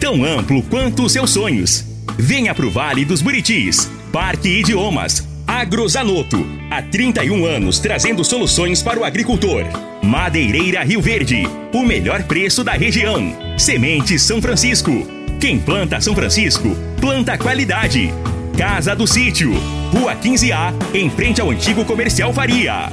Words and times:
Tão 0.00 0.24
amplo 0.24 0.62
quanto 0.62 1.04
os 1.04 1.12
seus 1.12 1.30
sonhos. 1.30 1.84
Venha 2.18 2.54
pro 2.54 2.70
Vale 2.70 3.04
dos 3.04 3.22
Buritis. 3.22 3.90
Parque 4.12 4.48
Idiomas. 4.48 5.26
Agrozanoto. 5.46 6.44
Há 6.70 6.82
31 6.82 7.44
anos 7.46 7.78
trazendo 7.78 8.24
soluções 8.24 8.82
para 8.82 8.98
o 8.98 9.04
agricultor. 9.04 9.64
Madeireira 10.02 10.82
Rio 10.82 11.00
Verde. 11.00 11.44
O 11.72 11.82
melhor 11.82 12.22
preço 12.24 12.62
da 12.62 12.72
região. 12.72 13.34
Sementes 13.56 14.22
São 14.22 14.40
Francisco. 14.40 15.06
Quem 15.40 15.58
planta 15.58 16.00
São 16.00 16.14
Francisco, 16.14 16.76
planta 17.00 17.36
qualidade. 17.36 18.10
Casa 18.56 18.96
do 18.96 19.06
Sítio. 19.06 19.52
Rua 19.92 20.16
15A, 20.16 20.72
em 20.94 21.10
frente 21.10 21.40
ao 21.40 21.50
antigo 21.50 21.84
comercial 21.84 22.32
Faria. 22.32 22.90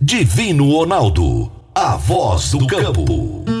Divino 0.00 0.70
Ronaldo, 0.70 1.50
a 1.74 1.96
voz 1.96 2.50
do 2.52 2.66
campo. 2.66 3.59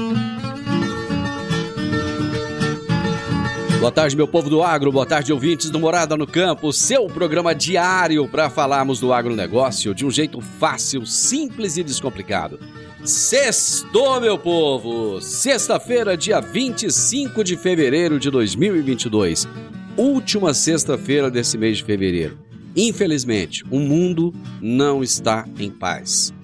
Boa 3.80 3.90
tarde, 3.90 4.14
meu 4.14 4.28
povo 4.28 4.50
do 4.50 4.62
agro, 4.62 4.92
boa 4.92 5.06
tarde, 5.06 5.32
ouvintes 5.32 5.70
do 5.70 5.80
Morada 5.80 6.14
no 6.14 6.26
Campo, 6.26 6.70
seu 6.70 7.06
programa 7.06 7.54
diário 7.54 8.28
para 8.28 8.50
falarmos 8.50 9.00
do 9.00 9.10
agronegócio 9.10 9.94
de 9.94 10.04
um 10.04 10.10
jeito 10.10 10.38
fácil, 10.42 11.06
simples 11.06 11.78
e 11.78 11.82
descomplicado. 11.82 12.60
Sextou, 13.02 14.20
meu 14.20 14.36
povo! 14.36 15.18
Sexta-feira, 15.22 16.14
dia 16.14 16.40
25 16.40 17.42
de 17.42 17.56
fevereiro 17.56 18.20
de 18.20 18.30
2022. 18.30 19.48
Última 19.96 20.52
sexta-feira 20.52 21.30
desse 21.30 21.56
mês 21.56 21.78
de 21.78 21.84
fevereiro. 21.84 22.38
Infelizmente, 22.76 23.64
o 23.70 23.80
mundo 23.80 24.34
não 24.60 25.02
está 25.02 25.48
em 25.58 25.70
paz. 25.70 26.34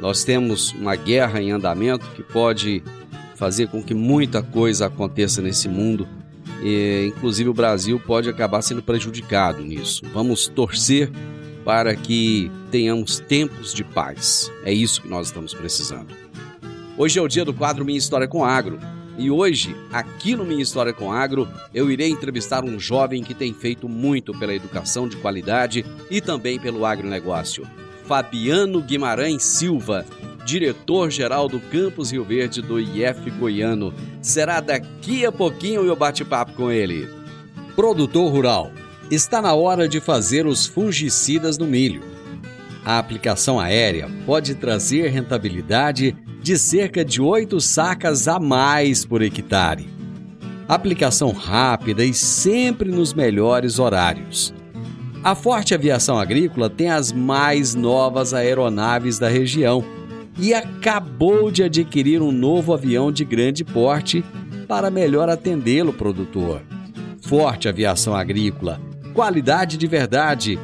Nós 0.00 0.22
temos 0.22 0.70
uma 0.74 0.94
guerra 0.94 1.42
em 1.42 1.50
andamento 1.50 2.06
que 2.14 2.22
pode 2.22 2.84
fazer 3.34 3.66
com 3.66 3.82
que 3.82 3.94
muita 3.94 4.44
coisa 4.44 4.86
aconteça 4.86 5.42
nesse 5.42 5.68
mundo 5.68 6.06
e, 6.62 7.06
inclusive 7.08 7.48
o 7.48 7.54
Brasil 7.54 8.00
pode 8.00 8.28
acabar 8.28 8.62
sendo 8.62 8.82
prejudicado 8.82 9.62
nisso. 9.62 10.02
Vamos 10.12 10.48
torcer 10.48 11.10
para 11.64 11.94
que 11.96 12.50
tenhamos 12.70 13.18
tempos 13.20 13.72
de 13.72 13.82
paz. 13.82 14.50
É 14.64 14.72
isso 14.72 15.00
que 15.02 15.08
nós 15.08 15.28
estamos 15.28 15.54
precisando. 15.54 16.14
Hoje 16.96 17.18
é 17.18 17.22
o 17.22 17.28
dia 17.28 17.44
do 17.44 17.54
quadro 17.54 17.84
Minha 17.84 17.98
História 17.98 18.28
com 18.28 18.44
Agro. 18.44 18.78
E 19.16 19.30
hoje, 19.30 19.74
aqui 19.92 20.34
no 20.34 20.44
Minha 20.44 20.62
História 20.62 20.92
com 20.92 21.12
Agro, 21.12 21.48
eu 21.72 21.90
irei 21.90 22.10
entrevistar 22.10 22.64
um 22.64 22.78
jovem 22.78 23.22
que 23.22 23.32
tem 23.32 23.52
feito 23.52 23.88
muito 23.88 24.32
pela 24.38 24.54
educação 24.54 25.08
de 25.08 25.16
qualidade 25.16 25.84
e 26.10 26.20
também 26.20 26.58
pelo 26.58 26.84
agronegócio. 26.84 27.66
Fabiano 28.04 28.82
Guimarães 28.82 29.42
Silva, 29.42 30.04
diretor-geral 30.44 31.48
do 31.48 31.58
Campus 31.58 32.12
Rio 32.12 32.24
Verde 32.24 32.60
do 32.60 32.78
IF 32.78 33.30
Goiano. 33.38 33.92
Será 34.20 34.60
daqui 34.60 35.24
a 35.24 35.32
pouquinho 35.32 35.80
o 35.80 35.84
meu 35.84 35.96
bate-papo 35.96 36.52
com 36.52 36.70
ele. 36.70 37.08
Produtor 37.74 38.30
rural, 38.30 38.70
está 39.10 39.40
na 39.42 39.54
hora 39.54 39.88
de 39.88 40.00
fazer 40.00 40.46
os 40.46 40.66
fungicidas 40.66 41.58
no 41.58 41.66
milho. 41.66 42.02
A 42.84 42.98
aplicação 42.98 43.58
aérea 43.58 44.10
pode 44.26 44.54
trazer 44.54 45.08
rentabilidade 45.08 46.14
de 46.42 46.58
cerca 46.58 47.04
de 47.04 47.22
8 47.22 47.58
sacas 47.60 48.28
a 48.28 48.38
mais 48.38 49.04
por 49.04 49.22
hectare. 49.22 49.88
Aplicação 50.68 51.32
rápida 51.32 52.04
e 52.04 52.12
sempre 52.12 52.90
nos 52.90 53.14
melhores 53.14 53.78
horários. 53.78 54.52
A 55.22 55.34
Forte 55.34 55.74
Aviação 55.74 56.18
Agrícola 56.18 56.68
tem 56.68 56.90
as 56.90 57.10
mais 57.10 57.74
novas 57.74 58.34
aeronaves 58.34 59.18
da 59.18 59.28
região 59.28 59.82
e 60.38 60.54
acabou 60.54 61.50
de 61.50 61.62
adquirir 61.62 62.22
um 62.22 62.32
novo 62.32 62.74
avião 62.74 63.12
de 63.12 63.24
grande 63.24 63.64
porte 63.64 64.22
para 64.66 64.90
melhor 64.90 65.28
atendê-lo, 65.28 65.92
produtor. 65.92 66.62
Forte 67.20 67.68
Aviação 67.68 68.14
Agrícola, 68.14 68.80
qualidade 69.12 69.76
de 69.76 69.86
verdade. 69.86 70.58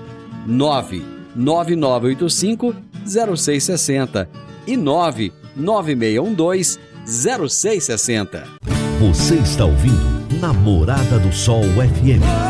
99985 0.46 2.74
0660 3.06 4.30
e 4.66 4.74
99612 4.76 6.78
0660. 7.06 8.44
Você 9.00 9.36
está 9.36 9.64
ouvindo 9.64 10.20
Namorada 10.40 11.18
do 11.18 11.32
Sol 11.32 11.64
FM. 11.64 12.49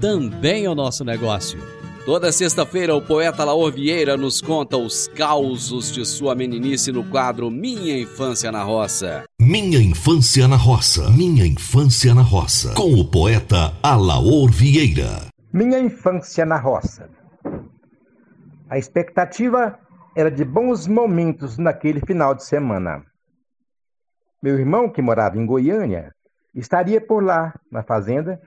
também 0.00 0.64
é 0.64 0.70
o 0.70 0.74
nosso 0.74 1.04
negócio. 1.04 1.60
Toda 2.06 2.32
sexta-feira, 2.32 2.94
o 2.96 3.02
poeta 3.02 3.44
Laor 3.44 3.70
Vieira 3.70 4.16
nos 4.16 4.40
conta 4.40 4.78
os 4.78 5.06
causos 5.08 5.92
de 5.92 6.04
sua 6.06 6.34
meninice 6.34 6.90
no 6.90 7.04
quadro 7.04 7.50
Minha 7.50 8.00
Infância 8.00 8.50
na 8.50 8.62
Roça. 8.62 9.24
Minha 9.38 9.78
Infância 9.78 10.48
na 10.48 10.56
Roça. 10.56 11.10
Minha 11.10 11.46
Infância 11.46 12.14
na 12.14 12.22
Roça. 12.22 12.74
Com 12.74 12.94
o 12.94 13.08
poeta 13.08 13.74
Alaor 13.82 14.50
Vieira. 14.50 15.28
Minha 15.52 15.78
Infância 15.78 16.46
na 16.46 16.56
Roça. 16.56 17.10
A 18.70 18.78
expectativa 18.78 19.78
era 20.16 20.30
de 20.30 20.44
bons 20.44 20.86
momentos 20.88 21.58
naquele 21.58 22.00
final 22.00 22.34
de 22.34 22.44
semana. 22.44 23.04
Meu 24.42 24.58
irmão, 24.58 24.88
que 24.88 25.02
morava 25.02 25.36
em 25.36 25.44
Goiânia, 25.44 26.14
estaria 26.54 27.00
por 27.00 27.22
lá, 27.22 27.54
na 27.70 27.82
fazenda, 27.82 28.40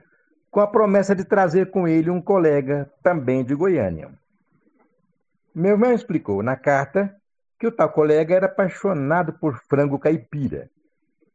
com 0.54 0.60
a 0.60 0.68
promessa 0.68 1.16
de 1.16 1.24
trazer 1.24 1.72
com 1.72 1.88
ele 1.88 2.08
um 2.08 2.22
colega 2.22 2.88
também 3.02 3.42
de 3.42 3.56
Goiânia. 3.56 4.12
Meu 5.52 5.72
irmão 5.72 5.92
explicou 5.92 6.44
na 6.44 6.54
carta 6.54 7.12
que 7.58 7.66
o 7.66 7.72
tal 7.72 7.90
colega 7.90 8.36
era 8.36 8.46
apaixonado 8.46 9.32
por 9.32 9.56
frango 9.68 9.98
caipira 9.98 10.70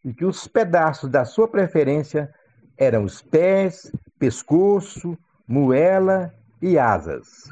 e 0.06 0.14
que 0.14 0.24
os 0.24 0.48
pedaços 0.48 1.10
da 1.10 1.26
sua 1.26 1.50
preferência 1.50 2.34
eram 2.78 3.04
os 3.04 3.22
pés, 3.22 3.92
pescoço, 4.18 5.18
moela 5.46 6.34
e 6.62 6.80
asas. 6.80 7.44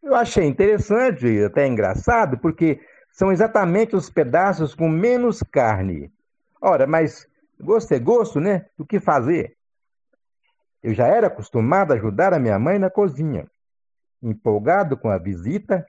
Eu 0.00 0.14
achei 0.14 0.44
interessante 0.44 1.26
e 1.26 1.42
até 1.42 1.66
engraçado, 1.66 2.38
porque 2.38 2.80
são 3.10 3.32
exatamente 3.32 3.96
os 3.96 4.08
pedaços 4.08 4.76
com 4.76 4.88
menos 4.88 5.42
carne. 5.42 6.12
Ora, 6.60 6.86
mas 6.86 7.26
gosto 7.60 7.90
é 7.94 7.98
gosto, 7.98 8.38
né? 8.38 8.66
O 8.78 8.86
que 8.86 9.00
fazer? 9.00 9.56
Eu 10.84 10.92
já 10.92 11.06
era 11.06 11.28
acostumado 11.28 11.92
a 11.92 11.96
ajudar 11.96 12.34
a 12.34 12.38
minha 12.38 12.58
mãe 12.58 12.78
na 12.78 12.90
cozinha. 12.90 13.46
Empolgado 14.22 14.98
com 14.98 15.08
a 15.08 15.16
visita, 15.16 15.86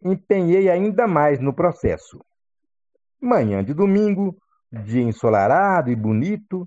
empenhei 0.00 0.70
ainda 0.70 1.08
mais 1.08 1.40
no 1.40 1.52
processo. 1.52 2.24
Manhã 3.20 3.64
de 3.64 3.74
domingo, 3.74 4.36
dia 4.70 5.02
ensolarado 5.02 5.90
e 5.90 5.96
bonito, 5.96 6.64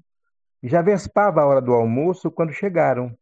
já 0.62 0.82
vespava 0.82 1.40
a 1.40 1.46
hora 1.46 1.62
do 1.62 1.72
almoço 1.72 2.30
quando 2.30 2.52
chegaram. 2.52 3.18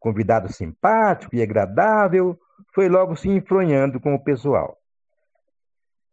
Convidado 0.00 0.52
simpático 0.52 1.36
e 1.36 1.40
agradável, 1.40 2.36
foi 2.74 2.88
logo 2.88 3.14
se 3.14 3.28
enfronhando 3.28 4.00
com 4.00 4.16
o 4.16 4.24
pessoal. 4.24 4.76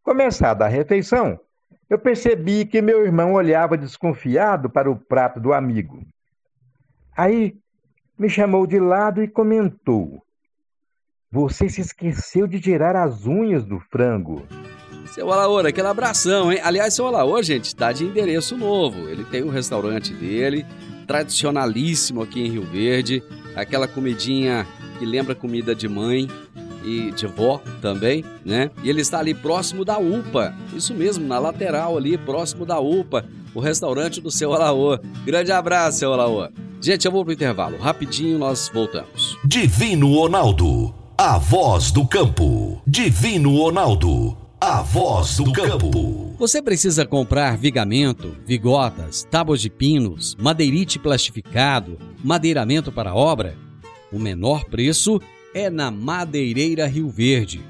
Começada 0.03 0.63
a 0.65 0.67
refeição, 0.67 1.39
eu 1.89 1.97
percebi 1.97 2.67
que 2.67 2.83
meu 2.83 3.03
irmão 3.03 3.33
olhava 3.33 3.75
desconfiado 3.75 4.69
para 4.69 4.91
o 4.91 4.95
prato 4.95 5.39
do 5.39 5.53
amigo. 5.53 6.05
Aí 7.17 7.55
me 8.17 8.29
chamou 8.29 8.67
de 8.67 8.79
lado 8.79 9.23
e 9.23 9.27
comentou: 9.27 10.21
Você 11.31 11.67
se 11.67 11.81
esqueceu 11.81 12.45
de 12.45 12.61
tirar 12.61 12.95
as 12.95 13.25
unhas 13.25 13.65
do 13.65 13.79
frango. 13.79 14.45
Seu 15.07 15.31
Alaor, 15.31 15.65
aquele 15.65 15.87
abração, 15.87 16.51
hein? 16.51 16.59
Aliás, 16.61 16.93
seu 16.93 17.07
Alaor, 17.07 17.41
gente, 17.41 17.75
tá 17.75 17.91
de 17.91 18.05
endereço 18.05 18.55
novo. 18.55 19.09
Ele 19.09 19.23
tem 19.23 19.43
um 19.43 19.49
restaurante 19.49 20.13
dele, 20.13 20.63
tradicionalíssimo 21.07 22.21
aqui 22.21 22.45
em 22.45 22.51
Rio 22.51 22.63
Verde. 22.63 23.23
Aquela 23.55 23.87
comidinha 23.87 24.67
que 24.99 25.05
lembra 25.05 25.33
comida 25.33 25.73
de 25.73 25.87
mãe 25.87 26.27
e 26.83 27.09
de 27.11 27.25
vó 27.25 27.59
também, 27.81 28.23
né? 28.45 28.69
E 28.83 28.89
ele 28.89 29.01
está 29.01 29.17
ali 29.17 29.33
próximo 29.33 29.83
da 29.83 29.97
UPA. 29.97 30.53
Isso 30.71 30.93
mesmo, 30.93 31.25
na 31.25 31.39
lateral 31.39 31.97
ali, 31.97 32.15
próximo 32.15 32.63
da 32.63 32.79
UPA, 32.79 33.25
o 33.55 33.59
restaurante 33.59 34.21
do 34.21 34.29
seu 34.29 34.53
Alaor. 34.53 34.99
Grande 35.25 35.51
abraço, 35.51 35.99
seu 35.99 36.13
Alaor. 36.13 36.51
Gente, 36.87 37.03
eu 37.03 37.11
vou 37.11 37.25
pro 37.25 37.33
intervalo. 37.33 37.75
Rapidinho 37.77 38.39
nós 38.39 38.71
voltamos. 38.73 39.37
Divino 39.43 40.15
Ronaldo, 40.15 40.95
a 41.17 41.37
voz 41.37 41.91
do 41.91 42.07
campo. 42.07 42.81
Divino 42.87 43.57
Ronaldo, 43.57 44.37
a 44.57 44.81
voz 44.83 45.35
do 45.35 45.51
campo. 45.51 46.33
Você 46.39 46.61
precisa 46.61 47.05
comprar 47.05 47.57
vigamento, 47.57 48.33
vigotas, 48.45 49.27
tábuas 49.29 49.59
de 49.59 49.69
pinos, 49.69 50.33
madeirite 50.39 50.97
plastificado, 50.97 51.97
madeiramento 52.23 52.89
para 52.89 53.13
obra? 53.13 53.57
O 54.09 54.17
menor 54.17 54.63
preço 54.63 55.19
é 55.53 55.69
na 55.69 55.91
Madeireira 55.91 56.87
Rio 56.87 57.09
Verde. 57.09 57.61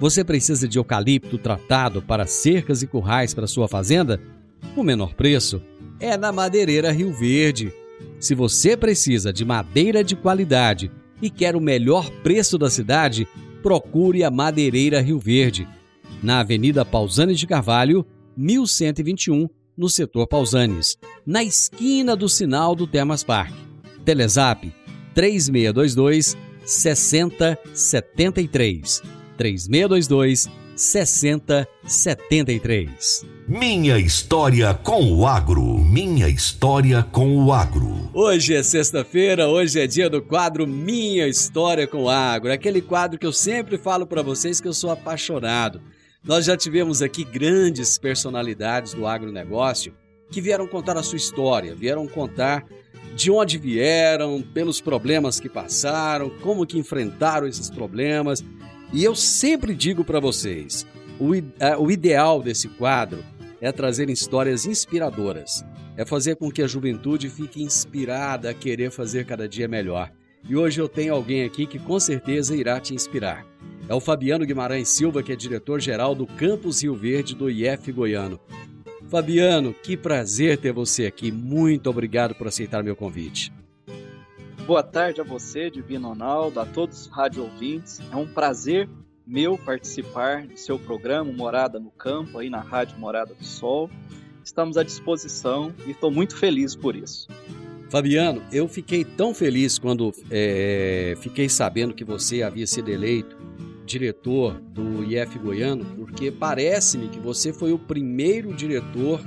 Você 0.00 0.24
precisa 0.24 0.66
de 0.66 0.78
eucalipto 0.78 1.36
tratado 1.36 2.00
para 2.00 2.24
cercas 2.24 2.80
e 2.80 2.86
currais 2.86 3.34
para 3.34 3.46
sua 3.46 3.68
fazenda? 3.68 4.18
O 4.74 4.82
menor 4.82 5.12
preço 5.12 5.60
é 6.00 6.16
na 6.16 6.32
Madeireira 6.32 6.90
Rio 6.90 7.12
Verde. 7.12 7.70
Se 8.26 8.34
você 8.34 8.76
precisa 8.76 9.32
de 9.32 9.44
madeira 9.44 10.02
de 10.02 10.16
qualidade 10.16 10.90
e 11.22 11.30
quer 11.30 11.54
o 11.54 11.60
melhor 11.60 12.10
preço 12.24 12.58
da 12.58 12.68
cidade, 12.68 13.24
procure 13.62 14.24
a 14.24 14.30
Madeireira 14.32 15.00
Rio 15.00 15.20
Verde, 15.20 15.68
na 16.20 16.40
Avenida 16.40 16.84
Pausanes 16.84 17.38
de 17.38 17.46
Carvalho, 17.46 18.04
1121, 18.36 19.48
no 19.76 19.88
setor 19.88 20.26
Pausanes, 20.26 20.98
na 21.24 21.44
esquina 21.44 22.16
do 22.16 22.28
sinal 22.28 22.74
do 22.74 22.84
Termas 22.84 23.22
Park. 23.22 23.54
Telezap 24.04 24.74
3622 25.14 26.36
6073. 26.64 29.02
3622 29.36 30.40
6073. 30.40 30.65
Minha 33.48 33.96
história 33.96 34.74
com 34.74 35.10
o 35.10 35.26
agro. 35.26 35.62
Minha 35.78 36.28
história 36.28 37.02
com 37.02 37.34
o 37.38 37.50
agro. 37.50 38.10
Hoje 38.12 38.54
é 38.54 38.62
sexta-feira, 38.62 39.48
hoje 39.48 39.80
é 39.80 39.86
dia 39.86 40.10
do 40.10 40.20
quadro 40.20 40.66
Minha 40.66 41.26
História 41.26 41.86
com 41.86 42.02
o 42.02 42.10
Agro. 42.10 42.52
Aquele 42.52 42.82
quadro 42.82 43.18
que 43.18 43.24
eu 43.24 43.32
sempre 43.32 43.78
falo 43.78 44.06
para 44.06 44.20
vocês 44.20 44.60
que 44.60 44.68
eu 44.68 44.74
sou 44.74 44.90
apaixonado. 44.90 45.80
Nós 46.22 46.44
já 46.44 46.58
tivemos 46.58 47.00
aqui 47.00 47.24
grandes 47.24 47.96
personalidades 47.96 48.92
do 48.92 49.06
agronegócio 49.06 49.94
que 50.30 50.42
vieram 50.42 50.66
contar 50.66 50.98
a 50.98 51.02
sua 51.02 51.16
história, 51.16 51.74
vieram 51.74 52.06
contar 52.06 52.66
de 53.14 53.30
onde 53.30 53.56
vieram, 53.56 54.42
pelos 54.42 54.78
problemas 54.78 55.40
que 55.40 55.48
passaram, 55.48 56.28
como 56.42 56.66
que 56.66 56.78
enfrentaram 56.78 57.46
esses 57.46 57.70
problemas. 57.70 58.44
E 58.92 59.02
eu 59.02 59.14
sempre 59.14 59.74
digo 59.74 60.04
para 60.04 60.20
vocês, 60.20 60.86
o, 61.18 61.34
é, 61.58 61.76
o 61.76 61.90
ideal 61.90 62.42
desse 62.42 62.68
quadro 62.68 63.24
é 63.60 63.72
trazer 63.72 64.08
histórias 64.08 64.64
inspiradoras, 64.66 65.64
é 65.96 66.04
fazer 66.04 66.36
com 66.36 66.50
que 66.50 66.62
a 66.62 66.66
juventude 66.68 67.28
fique 67.28 67.62
inspirada 67.62 68.50
a 68.50 68.54
querer 68.54 68.90
fazer 68.90 69.24
cada 69.24 69.48
dia 69.48 69.66
melhor. 69.66 70.12
E 70.48 70.54
hoje 70.54 70.80
eu 70.80 70.88
tenho 70.88 71.14
alguém 71.14 71.44
aqui 71.44 71.66
que 71.66 71.78
com 71.78 71.98
certeza 71.98 72.54
irá 72.54 72.78
te 72.78 72.94
inspirar. 72.94 73.44
É 73.88 73.94
o 73.94 74.00
Fabiano 74.00 74.46
Guimarães 74.46 74.88
Silva, 74.88 75.22
que 75.22 75.32
é 75.32 75.36
diretor-geral 75.36 76.14
do 76.14 76.26
Campus 76.26 76.82
Rio 76.82 76.94
Verde 76.94 77.34
do 77.34 77.50
IF 77.50 77.90
Goiano. 77.90 78.38
Fabiano, 79.08 79.72
que 79.72 79.96
prazer 79.96 80.58
ter 80.58 80.72
você 80.72 81.06
aqui. 81.06 81.32
Muito 81.32 81.88
obrigado 81.88 82.34
por 82.34 82.48
aceitar 82.48 82.82
meu 82.82 82.94
convite. 82.94 83.52
Boa 84.66 84.82
tarde 84.82 85.20
a 85.20 85.24
você, 85.24 85.70
Divino 85.70 86.08
Ronaldo, 86.08 86.58
a 86.58 86.66
todos 86.66 87.02
os 87.02 87.06
rádio 87.06 87.44
ouvintes. 87.44 88.00
É 88.10 88.16
um 88.16 88.26
prazer 88.26 88.88
meu 89.24 89.56
participar 89.56 90.44
do 90.44 90.58
seu 90.58 90.76
programa 90.76 91.32
Morada 91.32 91.78
no 91.78 91.92
Campo, 91.92 92.36
aí 92.36 92.50
na 92.50 92.58
Rádio 92.58 92.98
Morada 92.98 93.32
do 93.32 93.44
Sol. 93.44 93.88
Estamos 94.44 94.76
à 94.76 94.82
disposição 94.82 95.72
e 95.86 95.92
estou 95.92 96.10
muito 96.10 96.34
feliz 96.36 96.74
por 96.74 96.96
isso. 96.96 97.28
Fabiano, 97.88 98.42
eu 98.50 98.66
fiquei 98.66 99.04
tão 99.04 99.32
feliz 99.32 99.78
quando 99.78 100.12
é, 100.32 101.14
fiquei 101.20 101.48
sabendo 101.48 101.94
que 101.94 102.04
você 102.04 102.42
havia 102.42 102.66
sido 102.66 102.88
eleito 102.88 103.36
diretor 103.84 104.60
do 104.60 105.04
IF 105.04 105.38
Goiano, 105.38 105.84
porque 105.94 106.32
parece-me 106.32 107.06
que 107.06 107.20
você 107.20 107.52
foi 107.52 107.72
o 107.72 107.78
primeiro 107.78 108.52
diretor 108.52 109.20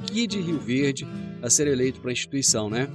aqui 0.00 0.26
de 0.26 0.40
Rio 0.40 0.58
Verde 0.58 1.06
a 1.42 1.50
ser 1.50 1.66
eleito 1.66 2.00
para 2.00 2.10
a 2.10 2.12
instituição, 2.12 2.70
né? 2.70 2.88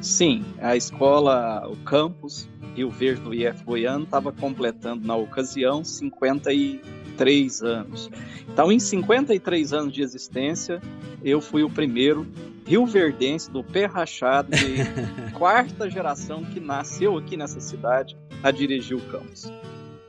Sim, 0.00 0.44
a 0.60 0.76
escola, 0.76 1.68
o 1.68 1.76
campus 1.78 2.48
Rio 2.74 2.90
Verde 2.90 3.20
do 3.22 3.34
IF 3.34 3.64
Goiano 3.64 4.04
estava 4.04 4.30
completando 4.30 5.04
na 5.04 5.16
ocasião 5.16 5.82
53 5.84 7.62
anos. 7.62 8.08
Então, 8.48 8.70
em 8.70 8.78
53 8.78 9.72
anos 9.72 9.92
de 9.92 10.00
existência, 10.00 10.80
eu 11.24 11.40
fui 11.40 11.64
o 11.64 11.70
primeiro 11.70 12.24
Rio 12.64 12.86
Verdense 12.86 13.50
do 13.50 13.64
pé 13.64 13.86
rachado 13.86 14.52
de 14.52 14.76
quarta 15.36 15.90
geração 15.90 16.44
que 16.44 16.60
nasceu 16.60 17.16
aqui 17.16 17.36
nessa 17.36 17.60
cidade 17.60 18.16
a 18.42 18.52
dirigir 18.52 18.96
o 18.96 19.00
campus. 19.00 19.50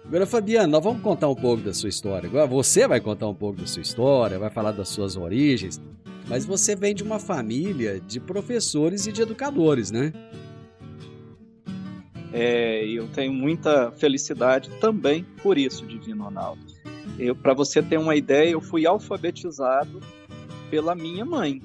Agora, 0.06 0.26
Fabiano, 0.26 0.72
nós 0.72 0.84
vamos 0.84 1.02
contar 1.02 1.28
um 1.28 1.36
pouco 1.36 1.64
da 1.64 1.74
sua 1.74 1.90
história. 1.90 2.28
Agora 2.28 2.46
você 2.46 2.88
vai 2.88 3.00
contar 3.00 3.28
um 3.28 3.34
pouco 3.34 3.62
da 3.62 3.68
sua 3.68 3.82
história, 3.82 4.38
vai 4.38 4.50
falar 4.50 4.72
das 4.72 4.90
suas 4.90 5.16
origens, 5.16 5.82
mas 6.30 6.46
você 6.46 6.76
vem 6.76 6.94
de 6.94 7.04
uma 7.04 7.20
família 7.20 8.00
de 8.00 8.20
professores 8.20 9.08
e 9.08 9.12
de 9.12 9.22
educadores, 9.22 9.92
né? 9.92 10.14
É, 12.32 12.86
eu 12.86 13.08
tenho 13.08 13.34
muita 13.34 13.92
felicidade 13.92 14.70
também 14.80 15.26
por 15.42 15.58
isso, 15.58 15.86
Divino 15.86 16.26
Ronaldo. 16.26 16.62
Para 17.42 17.54
você 17.54 17.82
ter 17.82 17.98
uma 17.98 18.16
ideia, 18.16 18.52
eu 18.52 18.62
fui 18.62 18.86
alfabetizado 18.86 20.00
pela 20.70 20.96
minha 20.96 21.26
mãe 21.26 21.62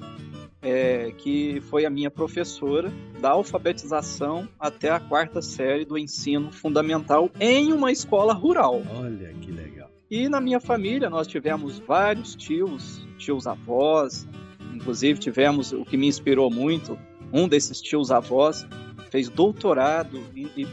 é, 0.65 1.11
que 1.11 1.61
foi 1.69 1.85
a 1.85 1.89
minha 1.91 2.09
professora 2.09 2.91
da 3.21 3.29
alfabetização 3.29 4.49
até 4.59 4.89
a 4.89 4.99
quarta 4.99 5.39
série 5.39 5.85
do 5.85 5.95
ensino 5.95 6.51
fundamental 6.51 7.29
em 7.39 7.71
uma 7.71 7.91
escola 7.91 8.33
rural. 8.33 8.81
Olha 8.97 9.31
que 9.35 9.51
legal. 9.51 9.91
E 10.09 10.27
na 10.27 10.41
minha 10.41 10.59
família 10.59 11.09
nós 11.09 11.27
tivemos 11.27 11.77
vários 11.77 12.35
tios, 12.35 13.07
tios 13.17 13.45
avós, 13.45 14.27
inclusive 14.75 15.19
tivemos 15.19 15.71
o 15.71 15.85
que 15.85 15.97
me 15.97 16.07
inspirou 16.07 16.51
muito, 16.51 16.97
um 17.31 17.47
desses 17.47 17.81
tios 17.81 18.11
avós 18.11 18.65
fez 19.09 19.29
doutorado 19.29 20.21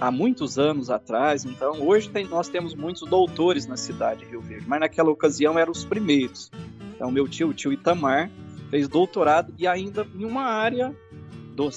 há 0.00 0.10
muitos 0.10 0.58
anos 0.58 0.90
atrás, 0.90 1.44
então 1.44 1.80
hoje 1.86 2.08
tem, 2.08 2.26
nós 2.26 2.48
temos 2.48 2.74
muitos 2.74 3.08
doutores 3.08 3.66
na 3.66 3.76
cidade 3.76 4.24
de 4.24 4.30
Rio 4.30 4.40
Verde, 4.40 4.64
mas 4.66 4.80
naquela 4.80 5.10
ocasião 5.10 5.58
eram 5.58 5.70
os 5.70 5.84
primeiros. 5.84 6.50
Então 6.94 7.10
meu 7.10 7.28
tio, 7.28 7.48
o 7.48 7.54
tio 7.54 7.72
Itamar, 7.72 8.30
fez 8.68 8.88
doutorado 8.88 9.52
e 9.58 9.66
ainda 9.66 10.06
em 10.14 10.24
uma 10.24 10.42
área 10.42 10.94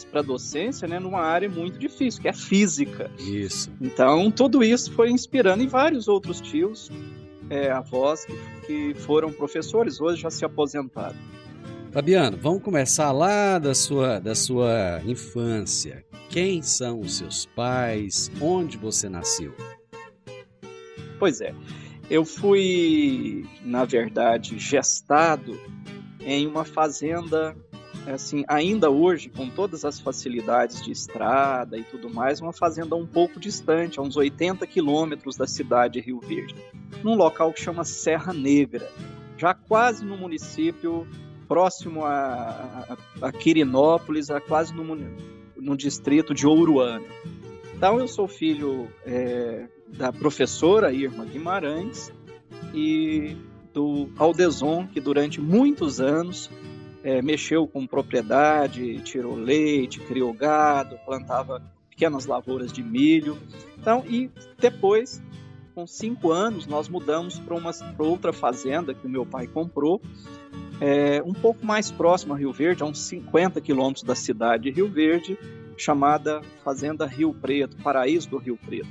para 0.09 0.21
docência, 0.21 0.87
né, 0.87 0.99
numa 0.99 1.21
área 1.21 1.49
muito 1.49 1.77
difícil, 1.77 2.21
que 2.21 2.27
é 2.27 2.33
física. 2.33 3.11
Isso. 3.19 3.71
Então, 3.79 4.31
tudo 4.31 4.63
isso 4.63 4.91
foi 4.93 5.11
inspirando 5.11 5.63
em 5.63 5.67
vários 5.67 6.07
outros 6.07 6.39
tios, 6.39 6.89
é, 7.49 7.69
avós 7.69 8.25
que, 8.25 8.33
que 8.65 8.93
foram 8.95 9.31
professores, 9.31 9.99
hoje 10.01 10.21
já 10.21 10.29
se 10.29 10.45
aposentaram. 10.45 11.17
Fabiano, 11.95 12.35
vamos 12.35 12.61
começar 12.61 13.09
lá 13.13 13.57
da 13.57 13.73
sua, 13.73 14.19
da 14.19 14.35
sua 14.35 14.99
infância. 15.05 16.03
Quem 16.29 16.61
são 16.61 16.99
os 16.99 17.19
seus 17.19 17.45
pais? 17.45 18.29
Onde 18.41 18.77
você 18.77 19.07
nasceu? 19.07 19.55
Pois 21.17 21.39
é, 21.39 21.55
eu 22.09 22.25
fui, 22.25 23.45
na 23.61 23.85
verdade, 23.85 24.59
gestado 24.59 25.57
em 26.19 26.45
uma 26.45 26.65
fazenda, 26.65 27.55
assim, 28.05 28.43
ainda 28.49 28.89
hoje, 28.89 29.29
com 29.29 29.49
todas 29.49 29.85
as 29.85 29.97
facilidades 29.97 30.83
de 30.83 30.91
estrada 30.91 31.77
e 31.77 31.83
tudo 31.83 32.13
mais, 32.13 32.41
uma 32.41 32.51
fazenda 32.51 32.93
um 32.97 33.07
pouco 33.07 33.39
distante, 33.39 33.99
a 34.01 34.03
uns 34.03 34.17
80 34.17 34.67
quilômetros 34.67 35.37
da 35.37 35.47
cidade 35.47 35.93
de 35.93 36.07
Rio 36.07 36.19
Verde, 36.19 36.55
num 37.01 37.15
local 37.15 37.53
que 37.53 37.61
chama 37.61 37.85
Serra 37.85 38.33
Negra, 38.33 38.91
já 39.37 39.53
quase 39.53 40.03
no 40.03 40.17
município 40.17 41.07
próximo 41.47 42.03
a, 42.03 42.97
a, 43.21 43.27
a 43.27 43.31
Quirinópolis, 43.31 44.29
a 44.29 44.39
quase 44.39 44.73
no, 44.73 44.97
no 45.55 45.77
distrito 45.77 46.33
de 46.33 46.47
Ouruana. 46.47 47.05
Então, 47.75 47.99
eu 47.99 48.07
sou 48.07 48.27
filho 48.27 48.87
é, 49.05 49.67
da 49.87 50.11
professora 50.11 50.93
Irma 50.93 51.25
Guimarães 51.25 52.11
e 52.73 53.35
do 53.73 54.09
Aldeson, 54.17 54.87
que 54.87 55.01
durante 55.01 55.41
muitos 55.41 55.99
anos 55.99 56.49
é, 57.03 57.21
mexeu 57.21 57.67
com 57.67 57.85
propriedade, 57.85 59.01
tirou 59.01 59.35
leite, 59.35 59.99
criou 59.99 60.33
gado, 60.33 60.97
plantava 61.05 61.61
pequenas 61.89 62.25
lavouras 62.25 62.71
de 62.71 62.81
milho. 62.81 63.37
Então, 63.77 64.03
e 64.07 64.31
depois 64.57 65.21
com 65.75 65.85
cinco 65.85 66.31
anos, 66.31 66.65
nós 66.65 66.87
mudamos 66.87 67.37
para 67.37 68.05
outra 68.05 68.31
fazenda 68.31 68.93
que 68.93 69.05
o 69.05 69.09
meu 69.09 69.25
pai 69.25 69.45
comprou, 69.45 70.01
é, 70.81 71.21
um 71.23 71.33
pouco 71.33 71.65
mais 71.65 71.91
próximo 71.91 72.33
a 72.33 72.37
Rio 72.37 72.51
Verde, 72.51 72.83
a 72.83 72.85
uns 72.85 72.99
50 72.99 73.61
quilômetros 73.61 74.03
da 74.03 74.15
cidade 74.15 74.63
de 74.63 74.71
Rio 74.71 74.89
Verde, 74.89 75.37
chamada 75.77 76.41
Fazenda 76.63 77.05
Rio 77.05 77.33
Preto, 77.33 77.77
Paraíso 77.77 78.29
do 78.29 78.37
Rio 78.37 78.57
Preto. 78.57 78.89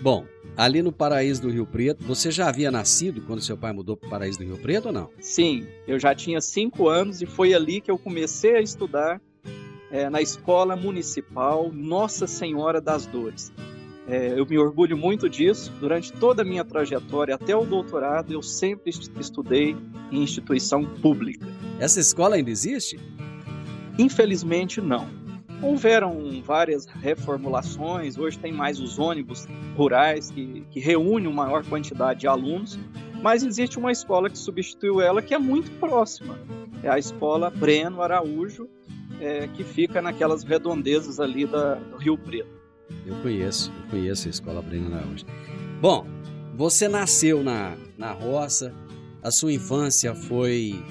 Bom, 0.00 0.24
ali 0.56 0.82
no 0.82 0.92
Paraíso 0.92 1.42
do 1.42 1.50
Rio 1.50 1.66
Preto, 1.66 2.04
você 2.04 2.30
já 2.30 2.48
havia 2.48 2.70
nascido 2.70 3.20
quando 3.22 3.42
seu 3.42 3.56
pai 3.56 3.72
mudou 3.72 3.96
para 3.96 4.06
o 4.06 4.10
Paraíso 4.10 4.38
do 4.38 4.44
Rio 4.44 4.58
Preto 4.58 4.86
ou 4.86 4.92
não? 4.92 5.10
Sim, 5.20 5.66
eu 5.86 5.98
já 5.98 6.14
tinha 6.14 6.40
cinco 6.40 6.88
anos 6.88 7.20
e 7.20 7.26
foi 7.26 7.52
ali 7.54 7.80
que 7.80 7.90
eu 7.90 7.98
comecei 7.98 8.56
a 8.56 8.60
estudar 8.60 9.20
é, 9.90 10.08
na 10.08 10.20
Escola 10.20 10.76
Municipal 10.76 11.70
Nossa 11.72 12.26
Senhora 12.26 12.80
das 12.80 13.06
Dores. 13.06 13.52
É, 14.08 14.32
eu 14.38 14.46
me 14.46 14.58
orgulho 14.58 14.96
muito 14.96 15.28
disso. 15.28 15.70
Durante 15.78 16.12
toda 16.12 16.40
a 16.40 16.44
minha 16.44 16.64
trajetória 16.64 17.34
até 17.34 17.54
o 17.54 17.66
doutorado, 17.66 18.32
eu 18.32 18.42
sempre 18.42 18.90
estudei 18.90 19.76
em 20.10 20.22
instituição 20.22 20.84
pública. 20.84 21.46
Essa 21.78 22.00
escola 22.00 22.36
ainda 22.36 22.50
existe? 22.50 22.98
Infelizmente, 23.98 24.80
não. 24.80 25.06
Houveram 25.60 26.40
várias 26.42 26.86
reformulações, 26.86 28.16
hoje 28.16 28.38
tem 28.38 28.52
mais 28.52 28.80
os 28.80 28.98
ônibus 28.98 29.46
rurais 29.76 30.30
que, 30.30 30.64
que 30.70 30.80
reúnem 30.80 31.28
uma 31.28 31.44
maior 31.44 31.66
quantidade 31.66 32.20
de 32.20 32.28
alunos, 32.28 32.78
mas 33.20 33.42
existe 33.42 33.76
uma 33.78 33.90
escola 33.90 34.30
que 34.30 34.38
substituiu 34.38 35.00
ela 35.00 35.20
que 35.20 35.34
é 35.34 35.38
muito 35.38 35.70
próxima. 35.72 36.38
É 36.82 36.88
a 36.88 36.98
escola 36.98 37.50
Breno 37.50 38.00
Araújo, 38.00 38.68
é, 39.20 39.48
que 39.48 39.64
fica 39.64 40.00
naquelas 40.00 40.44
redondezas 40.44 41.18
ali 41.18 41.44
da, 41.44 41.74
do 41.74 41.96
Rio 41.96 42.16
Preto. 42.16 42.57
Eu 43.06 43.16
conheço, 43.22 43.72
eu 43.84 43.90
conheço 43.90 44.28
a 44.28 44.30
escola 44.30 44.62
Breno 44.62 44.94
Araújo. 44.94 45.24
Bom, 45.80 46.06
você 46.54 46.88
nasceu 46.88 47.42
na, 47.42 47.76
na 47.96 48.12
roça, 48.12 48.74
a 49.22 49.30
sua 49.30 49.52
infância 49.52 50.14
foi 50.14 50.82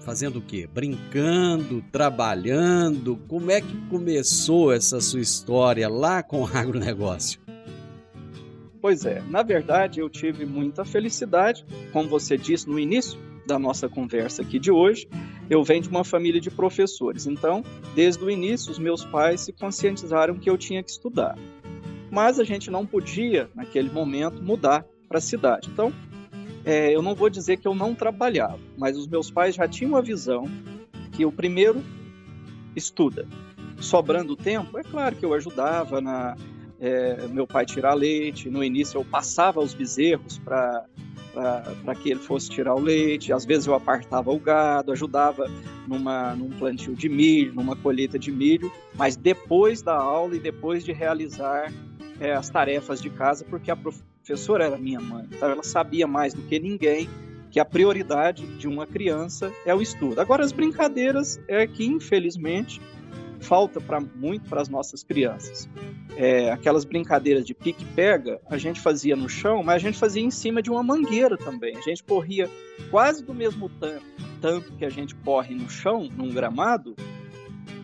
fazendo 0.00 0.38
o 0.38 0.42
quê? 0.42 0.68
Brincando, 0.72 1.82
trabalhando? 1.90 3.16
Como 3.26 3.50
é 3.50 3.60
que 3.60 3.76
começou 3.88 4.72
essa 4.72 5.00
sua 5.00 5.20
história 5.20 5.88
lá 5.88 6.22
com 6.22 6.42
o 6.42 6.46
agronegócio? 6.46 7.40
Pois 8.80 9.04
é, 9.04 9.20
na 9.28 9.42
verdade 9.42 9.98
eu 9.98 10.08
tive 10.08 10.46
muita 10.46 10.84
felicidade, 10.84 11.64
como 11.92 12.08
você 12.08 12.38
disse 12.38 12.68
no 12.68 12.78
início 12.78 13.18
da 13.44 13.58
nossa 13.58 13.88
conversa 13.88 14.42
aqui 14.42 14.60
de 14.60 14.70
hoje, 14.70 15.08
eu 15.48 15.62
venho 15.62 15.82
de 15.82 15.88
uma 15.88 16.04
família 16.04 16.40
de 16.40 16.50
professores, 16.50 17.26
então, 17.26 17.62
desde 17.94 18.22
o 18.24 18.30
início, 18.30 18.70
os 18.70 18.78
meus 18.78 19.04
pais 19.04 19.42
se 19.42 19.52
conscientizaram 19.52 20.34
que 20.34 20.50
eu 20.50 20.58
tinha 20.58 20.82
que 20.82 20.90
estudar. 20.90 21.38
Mas 22.10 22.40
a 22.40 22.44
gente 22.44 22.70
não 22.70 22.86
podia, 22.86 23.48
naquele 23.54 23.90
momento, 23.90 24.42
mudar 24.42 24.84
para 25.08 25.18
a 25.18 25.20
cidade. 25.20 25.68
Então, 25.72 25.92
é, 26.64 26.94
eu 26.94 27.00
não 27.00 27.14
vou 27.14 27.30
dizer 27.30 27.58
que 27.58 27.68
eu 27.68 27.74
não 27.74 27.94
trabalhava, 27.94 28.58
mas 28.76 28.96
os 28.96 29.06
meus 29.06 29.30
pais 29.30 29.54
já 29.54 29.68
tinham 29.68 29.96
a 29.96 30.00
visão 30.00 30.44
que 31.12 31.24
o 31.24 31.30
primeiro 31.30 31.82
estuda. 32.74 33.26
Sobrando 33.78 34.34
tempo, 34.34 34.78
é 34.78 34.82
claro 34.82 35.14
que 35.14 35.24
eu 35.24 35.32
ajudava 35.34 36.00
na 36.00 36.36
é, 36.80 37.26
meu 37.28 37.46
pai 37.46 37.64
tirar 37.64 37.94
leite. 37.94 38.50
No 38.50 38.62
início 38.62 38.98
eu 38.98 39.04
passava 39.04 39.60
os 39.60 39.74
bezerros 39.74 40.38
para 40.38 40.84
para 41.84 41.94
que 41.94 42.10
ele 42.10 42.20
fosse 42.20 42.48
tirar 42.48 42.74
o 42.74 42.80
leite. 42.80 43.32
Às 43.32 43.44
vezes 43.44 43.66
eu 43.66 43.74
apartava 43.74 44.30
o 44.30 44.38
gado, 44.38 44.92
ajudava 44.92 45.50
numa, 45.86 46.34
num 46.34 46.50
plantio 46.50 46.94
de 46.94 47.08
milho, 47.08 47.54
numa 47.54 47.76
colheita 47.76 48.18
de 48.18 48.32
milho, 48.32 48.72
mas 48.94 49.16
depois 49.16 49.82
da 49.82 49.94
aula 49.94 50.36
e 50.36 50.40
depois 50.40 50.84
de 50.84 50.92
realizar 50.92 51.70
é, 52.18 52.32
as 52.32 52.48
tarefas 52.48 53.02
de 53.02 53.10
casa, 53.10 53.44
porque 53.44 53.70
a 53.70 53.76
professora 53.76 54.64
era 54.64 54.78
minha 54.78 55.00
mãe, 55.00 55.26
então 55.30 55.50
ela 55.50 55.62
sabia 55.62 56.06
mais 56.06 56.32
do 56.32 56.42
que 56.42 56.58
ninguém 56.58 57.08
que 57.50 57.60
a 57.60 57.64
prioridade 57.64 58.46
de 58.58 58.66
uma 58.66 58.86
criança 58.86 59.52
é 59.64 59.74
o 59.74 59.80
estudo. 59.80 60.20
Agora, 60.20 60.44
as 60.44 60.52
brincadeiras 60.52 61.40
é 61.46 61.66
que, 61.66 61.86
infelizmente, 61.86 62.80
falta 63.40 63.80
para 63.80 64.00
muito 64.00 64.48
para 64.48 64.60
as 64.60 64.68
nossas 64.68 65.02
crianças. 65.02 65.68
É, 66.16 66.50
aquelas 66.50 66.84
brincadeiras 66.84 67.44
de 67.44 67.54
pique-pega, 67.54 68.40
a 68.48 68.56
gente 68.56 68.80
fazia 68.80 69.14
no 69.14 69.28
chão, 69.28 69.62
mas 69.62 69.76
a 69.76 69.78
gente 69.78 69.98
fazia 69.98 70.22
em 70.22 70.30
cima 70.30 70.62
de 70.62 70.70
uma 70.70 70.82
mangueira 70.82 71.36
também. 71.36 71.76
A 71.76 71.82
gente 71.82 72.02
corria 72.02 72.48
quase 72.90 73.22
do 73.22 73.34
mesmo 73.34 73.70
tanto, 74.40 74.72
que 74.72 74.84
a 74.84 74.88
gente 74.88 75.14
corre 75.16 75.54
no 75.54 75.68
chão, 75.68 76.08
num 76.16 76.30
gramado, 76.30 76.96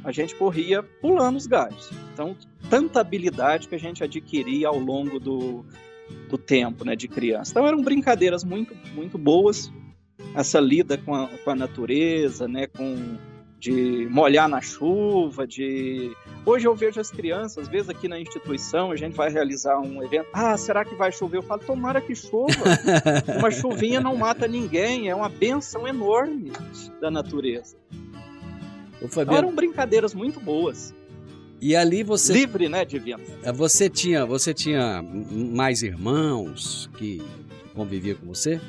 a 0.04 0.10
gente 0.10 0.34
corria 0.34 0.82
pulando 0.82 1.36
os 1.36 1.46
galhos. 1.46 1.90
Então, 2.12 2.36
tanta 2.68 3.00
habilidade 3.00 3.68
que 3.68 3.74
a 3.74 3.78
gente 3.78 4.02
adquiria 4.02 4.68
ao 4.68 4.78
longo 4.78 5.20
do, 5.20 5.64
do 6.28 6.38
tempo, 6.38 6.84
né, 6.84 6.96
de 6.96 7.08
criança. 7.08 7.52
Então, 7.52 7.66
eram 7.66 7.82
brincadeiras 7.82 8.42
muito, 8.44 8.74
muito 8.94 9.18
boas. 9.18 9.70
Essa 10.34 10.58
lida 10.58 10.96
com 10.96 11.14
a, 11.14 11.28
com 11.28 11.50
a 11.50 11.54
natureza, 11.54 12.48
né, 12.48 12.66
com 12.66 13.18
de 13.62 14.08
molhar 14.10 14.48
na 14.48 14.60
chuva, 14.60 15.46
de 15.46 16.16
hoje 16.44 16.66
eu 16.66 16.74
vejo 16.74 16.98
as 16.98 17.12
crianças, 17.12 17.58
às 17.58 17.68
vezes 17.68 17.88
aqui 17.88 18.08
na 18.08 18.18
instituição 18.18 18.90
a 18.90 18.96
gente 18.96 19.14
vai 19.14 19.30
realizar 19.30 19.78
um 19.78 20.02
evento, 20.02 20.26
ah, 20.32 20.56
será 20.56 20.84
que 20.84 20.96
vai 20.96 21.12
chover? 21.12 21.36
Eu 21.36 21.42
falo, 21.42 21.62
tomara 21.64 22.00
que 22.00 22.12
chova. 22.12 22.50
uma 23.38 23.52
chuvinha 23.52 24.00
não 24.00 24.16
mata 24.16 24.48
ninguém, 24.48 25.08
é 25.08 25.14
uma 25.14 25.28
benção 25.28 25.86
enorme 25.86 26.50
da 27.00 27.08
natureza. 27.08 27.76
Fabiano... 29.06 29.38
Eram 29.38 29.54
brincadeiras 29.54 30.12
muito 30.12 30.40
boas. 30.40 30.92
E 31.60 31.76
ali 31.76 32.02
você 32.02 32.32
livre, 32.32 32.68
né, 32.68 32.84
Divino? 32.84 33.20
É, 33.44 33.52
você 33.52 33.88
tinha, 33.88 34.26
você 34.26 34.52
tinha 34.52 35.00
mais 35.00 35.84
irmãos 35.84 36.90
que 36.98 37.22
conviviam 37.74 38.16
com 38.16 38.26
você? 38.26 38.60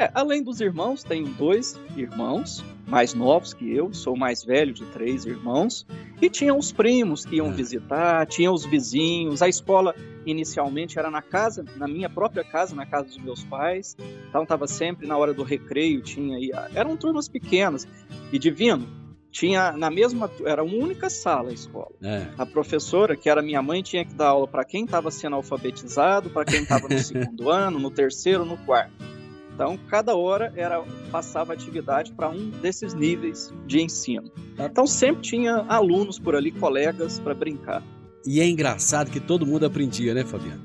É, 0.00 0.10
além 0.14 0.42
dos 0.42 0.62
irmãos, 0.62 1.04
tenho 1.04 1.26
dois 1.26 1.78
irmãos 1.94 2.64
mais 2.86 3.12
novos 3.12 3.52
que 3.52 3.70
eu, 3.70 3.92
sou 3.92 4.16
mais 4.16 4.42
velho 4.42 4.72
de 4.72 4.86
três 4.86 5.26
irmãos, 5.26 5.86
e 6.22 6.30
tinha 6.30 6.54
os 6.54 6.72
primos 6.72 7.26
que 7.26 7.36
iam 7.36 7.48
é. 7.48 7.52
visitar, 7.52 8.26
tinha 8.26 8.50
os 8.50 8.64
vizinhos, 8.64 9.42
a 9.42 9.48
escola 9.48 9.94
inicialmente 10.24 10.98
era 10.98 11.10
na 11.10 11.20
casa, 11.20 11.66
na 11.76 11.86
minha 11.86 12.08
própria 12.08 12.42
casa, 12.42 12.74
na 12.74 12.86
casa 12.86 13.08
dos 13.08 13.18
meus 13.18 13.44
pais, 13.44 13.94
então 14.26 14.42
estava 14.42 14.66
sempre 14.66 15.06
na 15.06 15.18
hora 15.18 15.34
do 15.34 15.42
recreio, 15.42 16.00
tinha 16.00 16.38
aí, 16.38 16.50
eram 16.74 16.96
turmas 16.96 17.28
pequenas, 17.28 17.86
e 18.32 18.38
divino, 18.38 18.88
tinha 19.30 19.70
na 19.72 19.90
mesma, 19.90 20.30
era 20.46 20.64
uma 20.64 20.82
única 20.82 21.10
sala 21.10 21.50
a 21.50 21.52
escola. 21.52 21.92
É. 22.02 22.26
A 22.38 22.46
professora, 22.46 23.14
que 23.14 23.28
era 23.28 23.42
minha 23.42 23.60
mãe, 23.60 23.82
tinha 23.82 24.04
que 24.04 24.14
dar 24.14 24.28
aula 24.28 24.48
para 24.48 24.64
quem 24.64 24.86
estava 24.86 25.10
sendo 25.10 25.36
alfabetizado, 25.36 26.30
para 26.30 26.46
quem 26.46 26.62
estava 26.62 26.88
no 26.88 26.98
segundo 27.04 27.50
ano, 27.50 27.78
no 27.78 27.90
terceiro, 27.90 28.46
no 28.46 28.56
quarto. 28.56 29.19
Então, 29.60 29.78
cada 29.90 30.16
hora 30.16 30.50
era 30.56 30.82
passava 31.12 31.52
atividade 31.52 32.14
para 32.14 32.30
um 32.30 32.48
desses 32.48 32.94
níveis 32.94 33.52
de 33.66 33.82
ensino. 33.82 34.32
Então, 34.58 34.86
sempre 34.86 35.20
tinha 35.20 35.66
alunos 35.68 36.18
por 36.18 36.34
ali, 36.34 36.50
colegas, 36.50 37.20
para 37.20 37.34
brincar. 37.34 37.82
E 38.26 38.40
é 38.40 38.48
engraçado 38.48 39.10
que 39.10 39.20
todo 39.20 39.44
mundo 39.44 39.66
aprendia, 39.66 40.14
né, 40.14 40.24
Fabiano? 40.24 40.62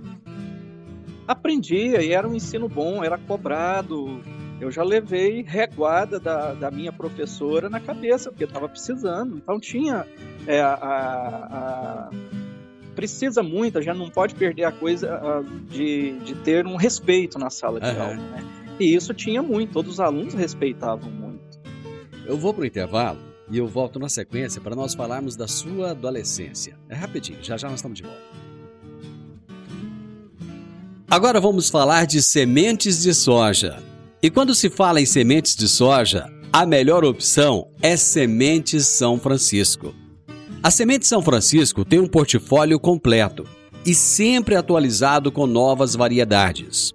Aprendia 1.27 2.01
e 2.01 2.13
era 2.13 2.25
um 2.25 2.33
ensino 2.33 2.69
bom, 2.69 3.03
era 3.03 3.17
cobrado. 3.17 4.21
Eu 4.61 4.71
já 4.71 4.81
levei 4.81 5.43
reguada 5.45 6.17
da, 6.17 6.53
da 6.53 6.71
minha 6.71 6.93
professora 6.93 7.69
na 7.69 7.81
cabeça, 7.81 8.29
porque 8.31 8.45
estava 8.45 8.69
precisando. 8.69 9.35
Então, 9.35 9.59
tinha 9.59 10.07
é, 10.47 10.61
a, 10.61 10.73
a 10.73 12.09
precisa 12.95 13.43
muito, 13.43 13.77
a 13.77 13.81
gente 13.81 13.97
não 13.97 14.09
pode 14.09 14.35
perder 14.35 14.63
a 14.63 14.71
coisa 14.71 15.43
de, 15.69 16.17
de 16.19 16.33
ter 16.35 16.65
um 16.65 16.77
respeito 16.77 17.37
na 17.37 17.49
sala 17.49 17.81
de 17.81 17.89
uhum. 17.89 18.01
aula. 18.01 18.15
Né? 18.15 18.64
E 18.79 18.93
isso 18.93 19.13
tinha 19.13 19.41
muito, 19.41 19.73
todos 19.73 19.93
os 19.93 19.99
alunos 19.99 20.33
respeitavam 20.33 21.09
muito. 21.09 21.59
Eu 22.25 22.37
vou 22.37 22.53
para 22.53 22.63
o 22.63 22.65
intervalo 22.65 23.19
e 23.49 23.57
eu 23.57 23.67
volto 23.67 23.99
na 23.99 24.09
sequência 24.09 24.59
para 24.59 24.75
nós 24.75 24.93
falarmos 24.93 25.35
da 25.35 25.47
sua 25.47 25.91
adolescência. 25.91 26.77
É 26.89 26.95
rapidinho, 26.95 27.39
já 27.41 27.57
já 27.57 27.69
nós 27.69 27.79
estamos 27.79 27.97
de 27.97 28.03
volta. 28.03 28.35
Agora 31.09 31.39
vamos 31.39 31.69
falar 31.69 32.05
de 32.05 32.21
sementes 32.21 33.03
de 33.03 33.13
soja. 33.13 33.81
E 34.21 34.29
quando 34.29 34.55
se 34.55 34.69
fala 34.69 34.99
em 34.99 35.05
sementes 35.05 35.55
de 35.55 35.67
soja, 35.67 36.27
a 36.51 36.65
melhor 36.65 37.05
opção 37.05 37.69
é 37.81 37.95
Sementes 37.95 38.87
São 38.87 39.19
Francisco. 39.19 39.93
A 40.63 40.71
Semente 40.71 41.05
São 41.05 41.21
Francisco 41.21 41.85
tem 41.85 41.99
um 41.99 42.07
portfólio 42.07 42.79
completo 42.79 43.47
e 43.85 43.93
sempre 43.93 44.55
atualizado 44.55 45.31
com 45.31 45.45
novas 45.45 45.93
variedades. 45.93 46.94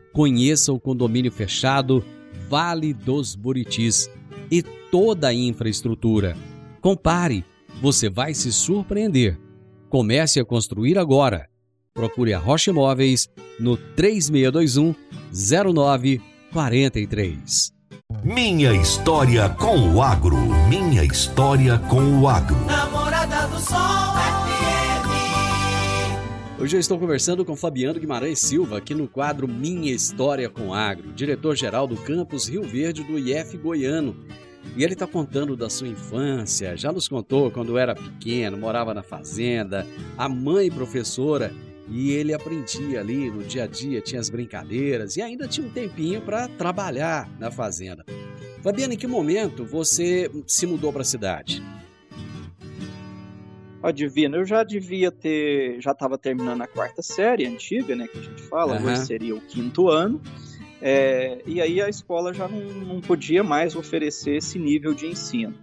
Conheça 0.13 0.73
o 0.73 0.79
condomínio 0.79 1.31
fechado 1.31 2.03
Vale 2.49 2.93
dos 2.93 3.35
Buritis 3.35 4.09
e 4.49 4.61
toda 4.61 5.27
a 5.29 5.33
infraestrutura. 5.33 6.35
Compare, 6.81 7.45
você 7.81 8.09
vai 8.09 8.33
se 8.33 8.51
surpreender. 8.51 9.39
Comece 9.89 10.39
a 10.39 10.45
construir 10.45 10.97
agora. 10.97 11.47
Procure 11.93 12.33
a 12.33 12.39
Rocha 12.39 12.71
Imóveis 12.71 13.29
no 13.59 13.77
3621 13.77 14.95
0943. 15.31 17.71
Minha 18.23 18.73
história 18.73 19.49
com 19.49 19.93
o 19.93 20.01
agro. 20.01 20.37
Minha 20.67 21.03
história 21.03 21.77
com 21.77 22.21
o 22.21 22.27
agro. 22.27 22.57
Namorada 22.65 23.45
do 23.47 23.59
Sol. 23.59 24.20
Hoje 26.61 26.77
eu 26.77 26.79
estou 26.79 26.99
conversando 26.99 27.43
com 27.43 27.55
Fabiano 27.55 27.99
Guimarães 27.99 28.37
Silva, 28.37 28.77
aqui 28.77 28.93
no 28.93 29.07
quadro 29.07 29.47
Minha 29.47 29.91
História 29.91 30.47
com 30.47 30.75
Agro, 30.75 31.11
diretor-geral 31.11 31.87
do 31.87 31.97
campus 31.97 32.47
Rio 32.47 32.61
Verde 32.61 33.03
do 33.03 33.17
IF 33.17 33.57
Goiano. 33.57 34.15
E 34.77 34.83
ele 34.83 34.93
está 34.93 35.07
contando 35.07 35.57
da 35.57 35.71
sua 35.71 35.87
infância, 35.87 36.77
já 36.77 36.91
nos 36.91 37.07
contou 37.07 37.49
quando 37.49 37.79
era 37.79 37.95
pequeno, 37.95 38.57
morava 38.57 38.93
na 38.93 39.01
fazenda, 39.01 39.87
a 40.15 40.29
mãe 40.29 40.69
professora, 40.69 41.51
e 41.89 42.11
ele 42.11 42.31
aprendia 42.31 42.99
ali 42.99 43.31
no 43.31 43.41
dia 43.41 43.63
a 43.63 43.67
dia, 43.67 43.99
tinha 43.99 44.21
as 44.21 44.29
brincadeiras 44.29 45.17
e 45.17 45.21
ainda 45.23 45.47
tinha 45.47 45.65
um 45.65 45.71
tempinho 45.71 46.21
para 46.21 46.47
trabalhar 46.47 47.27
na 47.39 47.49
fazenda. 47.49 48.05
Fabiano, 48.61 48.93
em 48.93 48.97
que 48.97 49.07
momento 49.07 49.65
você 49.65 50.29
se 50.45 50.67
mudou 50.67 50.93
para 50.93 51.01
a 51.01 51.05
cidade? 51.05 51.63
Ó, 53.83 53.91
Divino, 53.91 54.37
eu 54.37 54.45
já 54.45 54.63
devia 54.63 55.11
ter, 55.11 55.81
já 55.81 55.91
estava 55.91 56.17
terminando 56.17 56.61
a 56.61 56.67
quarta 56.67 57.01
série 57.01 57.47
antiga, 57.47 57.95
né, 57.95 58.07
que 58.07 58.19
a 58.19 58.21
gente 58.21 58.43
fala, 58.43 58.75
Aham. 58.75 58.85
hoje 58.91 59.05
seria 59.05 59.33
o 59.35 59.41
quinto 59.41 59.89
ano, 59.89 60.21
é, 60.81 61.41
e 61.47 61.59
aí 61.59 61.81
a 61.81 61.89
escola 61.89 62.33
já 62.33 62.47
não, 62.47 62.59
não 62.59 63.01
podia 63.01 63.43
mais 63.43 63.75
oferecer 63.75 64.35
esse 64.37 64.59
nível 64.59 64.93
de 64.93 65.07
ensino. 65.07 65.53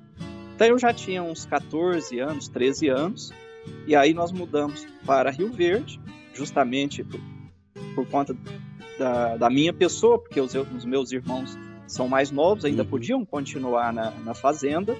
Então 0.54 0.66
eu 0.66 0.78
já 0.78 0.92
tinha 0.92 1.22
uns 1.22 1.46
14 1.46 2.18
anos, 2.18 2.48
13 2.48 2.88
anos, 2.88 3.32
e 3.86 3.94
aí 3.94 4.12
nós 4.12 4.32
mudamos 4.32 4.84
para 5.06 5.30
Rio 5.30 5.52
Verde, 5.52 6.00
justamente 6.34 7.04
por, 7.04 7.20
por 7.94 8.06
conta 8.08 8.36
da, 8.98 9.36
da 9.36 9.48
minha 9.50 9.72
pessoa, 9.72 10.18
porque 10.18 10.40
os, 10.40 10.54
os 10.54 10.84
meus 10.84 11.12
irmãos 11.12 11.56
são 11.86 12.08
mais 12.08 12.30
novos, 12.32 12.64
ainda 12.64 12.82
Uhum. 12.82 12.88
podiam 12.88 13.24
continuar 13.24 13.92
na, 13.92 14.10
na 14.10 14.34
fazenda, 14.34 14.96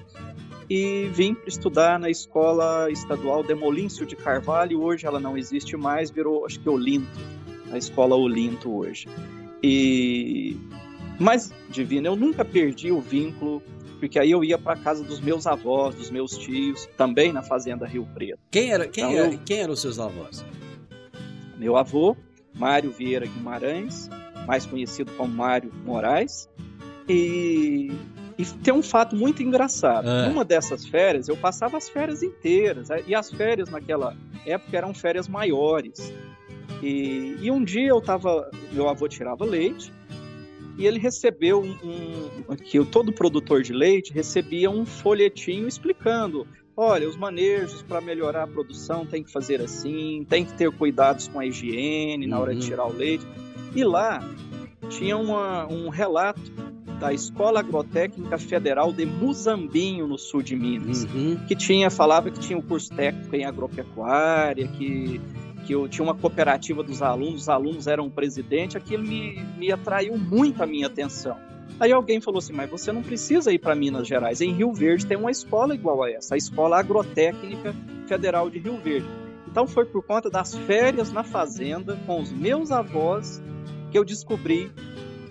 e 0.69 1.09
vim 1.13 1.33
para 1.33 1.47
estudar 1.47 1.99
na 1.99 2.09
escola 2.09 2.91
estadual 2.91 3.43
Demolíncio 3.43 4.05
de 4.05 4.15
Carvalho. 4.15 4.81
Hoje 4.81 5.05
ela 5.05 5.19
não 5.19 5.37
existe 5.37 5.75
mais, 5.75 6.11
virou 6.11 6.45
acho 6.45 6.59
que 6.59 6.69
Olinto, 6.69 7.19
a 7.71 7.77
escola 7.77 8.15
Olinto 8.15 8.71
hoje. 8.71 9.07
E 9.63 10.55
mas 11.19 11.53
divino, 11.69 12.07
eu 12.07 12.15
nunca 12.15 12.45
perdi 12.45 12.91
o 12.91 13.01
vínculo, 13.01 13.61
porque 13.99 14.17
aí 14.17 14.31
eu 14.31 14.41
ia 14.41 14.57
para 14.57 14.77
casa 14.77 15.03
dos 15.03 15.19
meus 15.19 15.45
avós, 15.45 15.93
dos 15.95 16.09
meus 16.09 16.37
tios, 16.37 16.87
também 16.95 17.33
na 17.33 17.41
fazenda 17.41 17.85
Rio 17.85 18.07
Preto. 18.13 18.39
Quem 18.49 18.71
era, 18.71 18.87
quem 18.87 19.03
Então, 19.03 19.25
era, 19.25 19.37
quem 19.37 19.59
eram 19.59 19.73
os 19.73 19.81
seus 19.81 19.99
avós? 19.99 20.45
Meu 21.57 21.75
avô, 21.75 22.15
Mário 22.55 22.89
Vieira 22.89 23.25
Guimarães, 23.25 24.09
mais 24.47 24.65
conhecido 24.65 25.11
como 25.17 25.33
Mário 25.33 25.73
Moraes, 25.85 26.49
e, 27.09 27.91
e 28.39 28.45
tem 28.45 28.73
um 28.73 28.81
fato 28.81 29.15
muito 29.15 29.43
engraçado. 29.43 30.07
É. 30.09 30.29
Numa 30.29 30.43
dessas 30.45 30.85
férias, 30.85 31.27
eu 31.27 31.35
passava 31.37 31.77
as 31.77 31.87
férias 31.89 32.23
inteiras, 32.23 32.87
e 33.05 33.13
as 33.13 33.29
férias 33.29 33.69
naquela 33.69 34.15
época 34.45 34.75
eram 34.77 34.93
férias 34.93 35.27
maiores. 35.27 36.11
E, 36.81 37.35
e 37.41 37.51
um 37.51 37.63
dia 37.63 37.89
eu 37.89 37.99
tava, 38.01 38.49
meu 38.71 38.87
avô 38.87 39.07
tirava 39.07 39.43
leite, 39.43 39.91
e 40.77 40.87
ele 40.87 40.97
recebeu 40.97 41.61
um, 41.61 42.29
um 42.49 42.55
que 42.55 42.79
o- 42.79 42.85
todo 42.85 43.11
produtor 43.11 43.61
de 43.61 43.73
leite 43.73 44.13
recebia 44.13 44.69
um 44.71 44.85
folhetinho 44.85 45.67
explicando 45.67 46.47
olha, 46.81 47.09
os 47.09 47.17
manejos 47.17 47.81
para 47.81 47.99
melhorar 47.99 48.43
a 48.43 48.47
produção 48.47 49.05
tem 49.05 49.21
que 49.21 49.29
fazer 49.29 49.59
assim, 49.59 50.25
tem 50.29 50.45
que 50.45 50.53
ter 50.53 50.71
cuidados 50.71 51.27
com 51.27 51.37
a 51.37 51.45
higiene 51.45 52.25
na 52.25 52.39
hora 52.39 52.55
de 52.55 52.61
Uhum. 52.61 52.67
tirar 52.69 52.85
o 52.87 52.93
leite. 52.93 53.27
E 53.75 53.83
lá 53.83 54.23
tinha 54.87 55.17
uma- 55.17 55.67
um 55.67 55.89
relato 55.89 56.39
da 56.99 57.13
Escola 57.13 57.61
Agrotécnica 57.61 58.37
Federal 58.37 58.91
de 58.91 59.05
Muzambinho, 59.05 60.05
no 60.07 60.17
sul 60.17 60.41
de 60.41 60.55
Minas, 60.55 61.05
Uhum. 61.05 61.37
que 61.47 61.55
tinha, 61.55 61.89
falava 61.89 62.29
que 62.29 62.39
tinha 62.39 62.57
um 62.57 62.61
curso 62.61 62.93
técnico 62.93 63.35
em 63.35 63.45
agropecuária, 63.45 64.67
que, 64.67 65.21
que 65.65 65.73
eu 65.73 65.87
tinha 65.87 66.03
uma 66.03 66.13
cooperativa 66.15 66.83
dos 66.83 67.01
alunos, 67.01 67.41
os 67.43 67.49
alunos 67.49 67.87
eram 67.87 68.07
o 68.07 68.11
presidente, 68.11 68.77
aquilo 68.77 69.03
me, 69.03 69.41
me 69.57 69.71
atraiu 69.71 70.17
muito 70.17 70.61
a 70.61 70.67
minha 70.67 70.87
atenção. 70.87 71.37
Aí 71.79 71.93
alguém 71.93 72.19
falou 72.19 72.39
assim, 72.39 72.51
mas 72.51 72.69
você 72.69 72.91
não 72.91 73.01
precisa 73.01 73.53
ir 73.53 73.59
para 73.59 73.73
Minas 73.73 74.05
Gerais, 74.05 74.41
em 74.41 74.51
Rio 74.51 74.73
Verde 74.73 75.05
tem 75.05 75.17
uma 75.17 75.31
escola 75.31 75.73
igual 75.73 76.03
a 76.03 76.11
essa, 76.11 76.35
a 76.35 76.37
Escola 76.37 76.77
Agrotécnica 76.77 77.73
Federal 78.05 78.49
de 78.49 78.59
Rio 78.59 78.77
Verde. 78.77 79.07
Então 79.47 79.65
foi 79.65 79.85
por 79.85 80.03
conta 80.03 80.29
das 80.29 80.53
férias 80.53 81.11
na 81.11 81.23
fazenda 81.23 81.97
com 82.05 82.19
os 82.21 82.31
meus 82.31 82.71
avós 82.71 83.41
que 83.91 83.97
eu 83.97 84.03
descobri 84.03 84.69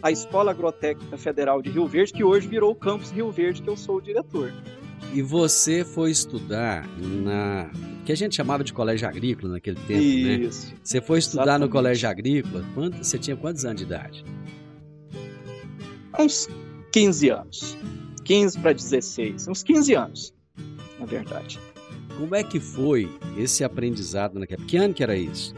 a 0.02 0.10
Escola 0.10 0.50
Agrotécnica 0.50 1.16
Federal 1.16 1.60
de 1.60 1.70
Rio 1.70 1.86
Verde, 1.86 2.12
que 2.12 2.24
hoje 2.24 2.46
virou 2.46 2.72
o 2.72 2.74
Campus 2.74 3.10
Rio 3.10 3.30
Verde, 3.30 3.62
que 3.62 3.68
eu 3.68 3.76
sou 3.76 3.96
o 3.96 4.00
diretor. 4.00 4.52
E 5.12 5.22
você 5.22 5.84
foi 5.84 6.10
estudar 6.10 6.86
na. 6.98 7.70
que 8.04 8.12
a 8.12 8.16
gente 8.16 8.36
chamava 8.36 8.62
de 8.62 8.72
colégio 8.72 9.08
agrícola 9.08 9.54
naquele 9.54 9.76
tempo, 9.80 9.92
né? 9.92 10.46
Isso. 10.46 10.74
Você 10.82 11.00
foi 11.00 11.18
estudar 11.18 11.44
no 11.44 11.64
Exatamente. 11.64 11.72
colégio 11.72 12.08
agrícola. 12.08 12.64
Quanto, 12.74 12.98
você 12.98 13.18
tinha 13.18 13.36
quantos 13.36 13.64
anos 13.64 13.78
de 13.78 13.84
idade? 13.84 14.24
Uns 16.18 16.48
15 16.92 17.28
anos. 17.30 17.76
15 18.24 18.58
para 18.58 18.72
16, 18.74 19.48
uns 19.48 19.62
15 19.62 19.94
anos, 19.94 20.34
na 21.00 21.06
verdade. 21.06 21.58
Como 22.18 22.34
é 22.34 22.44
que 22.44 22.60
foi 22.60 23.08
esse 23.38 23.64
aprendizado 23.64 24.38
naquela? 24.38 24.62
Que 24.66 24.76
ano 24.76 24.92
que 24.92 25.02
era 25.02 25.16
isso? 25.16 25.54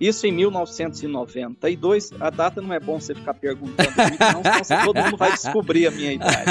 Isso 0.00 0.26
em 0.26 0.32
1992. 0.32 2.10
A 2.20 2.30
data 2.30 2.60
não 2.60 2.72
é 2.72 2.80
bom 2.80 3.00
você 3.00 3.14
ficar 3.14 3.34
perguntando 3.34 3.90
não, 3.96 4.64
senão 4.64 4.84
todo 4.84 5.00
mundo 5.02 5.16
vai 5.16 5.32
descobrir 5.32 5.86
a 5.86 5.90
minha 5.90 6.12
idade. 6.12 6.50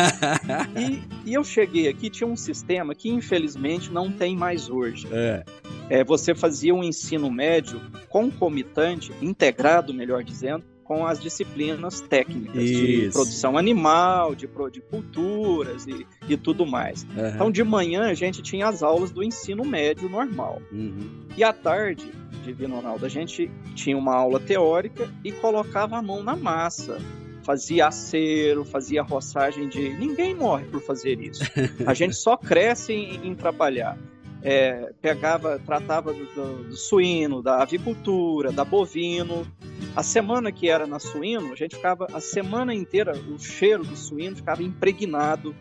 E, 1.25 1.29
e 1.31 1.33
eu 1.33 1.43
cheguei 1.43 1.87
aqui, 1.87 2.09
tinha 2.09 2.27
um 2.27 2.35
sistema 2.35 2.95
que 2.95 3.09
infelizmente 3.09 3.91
não 3.91 4.11
tem 4.11 4.35
mais 4.35 4.69
hoje. 4.69 5.07
é. 5.11 5.43
É, 5.89 6.03
você 6.03 6.33
fazia 6.33 6.73
um 6.73 6.83
ensino 6.83 7.29
médio 7.29 7.81
concomitante, 8.09 9.11
integrado, 9.21 9.93
melhor 9.93 10.23
dizendo, 10.23 10.63
com 10.83 11.05
as 11.05 11.19
disciplinas 11.19 12.01
técnicas 12.01 12.63
de 12.63 13.05
Isso. 13.05 13.13
produção 13.13 13.57
animal, 13.57 14.35
de, 14.35 14.47
de 14.71 14.81
culturas 14.81 15.87
e, 15.87 16.05
e 16.27 16.37
tudo 16.37 16.65
mais. 16.65 17.05
aham, 17.17 17.29
Então, 17.35 17.51
de 17.51 17.63
manhã 17.63 18.09
a 18.09 18.13
gente 18.13 18.41
tinha 18.41 18.67
as 18.67 18.83
aulas 18.83 19.11
do 19.11 19.23
ensino 19.23 19.63
médio 19.63 20.09
normal. 20.09 20.61
uhum. 20.71 21.23
E 21.37 21.43
à 21.43 21.51
tarde, 21.53 22.11
Divino 22.43 22.75
Ronaldo, 22.75 23.05
a 23.05 23.09
gente 23.09 23.49
tinha 23.73 23.97
uma 23.97 24.13
aula 24.15 24.39
teórica 24.39 25.09
e 25.23 25.31
colocava 25.31 25.97
a 25.97 26.01
mão 26.01 26.21
na 26.21 26.35
massa. 26.35 26.99
Fazia 27.43 27.87
acero, 27.87 28.63
fazia 28.63 29.01
roçagem 29.03 29.67
de. 29.67 29.89
Ninguém 29.97 30.33
morre 30.35 30.63
por 30.65 30.81
fazer 30.81 31.19
isso. 31.19 31.43
A 31.85 31.93
gente 31.93 32.15
só 32.15 32.37
cresce 32.37 32.93
em, 32.93 33.27
em 33.27 33.35
trabalhar. 33.35 33.97
É, 34.41 34.91
pegava, 35.01 35.59
tratava 35.59 36.13
do, 36.13 36.25
do- 36.25 36.63
do 36.69 36.75
suíno, 36.77 37.41
da 37.41 37.61
avicultura, 37.61 38.51
da 38.51 38.63
bovino. 38.63 39.45
A 39.95 40.01
semana 40.01 40.51
que 40.51 40.69
era 40.69 40.87
na 40.87 40.99
suíno, 40.99 41.53
a 41.53 41.55
gente 41.55 41.75
ficava 41.75 42.07
a 42.13 42.19
semana 42.19 42.73
inteira, 42.73 43.13
o 43.29 43.37
cheiro 43.37 43.83
do 43.83 43.95
suíno 43.95 44.35
ficava 44.35 44.63
impregnado 44.63 45.55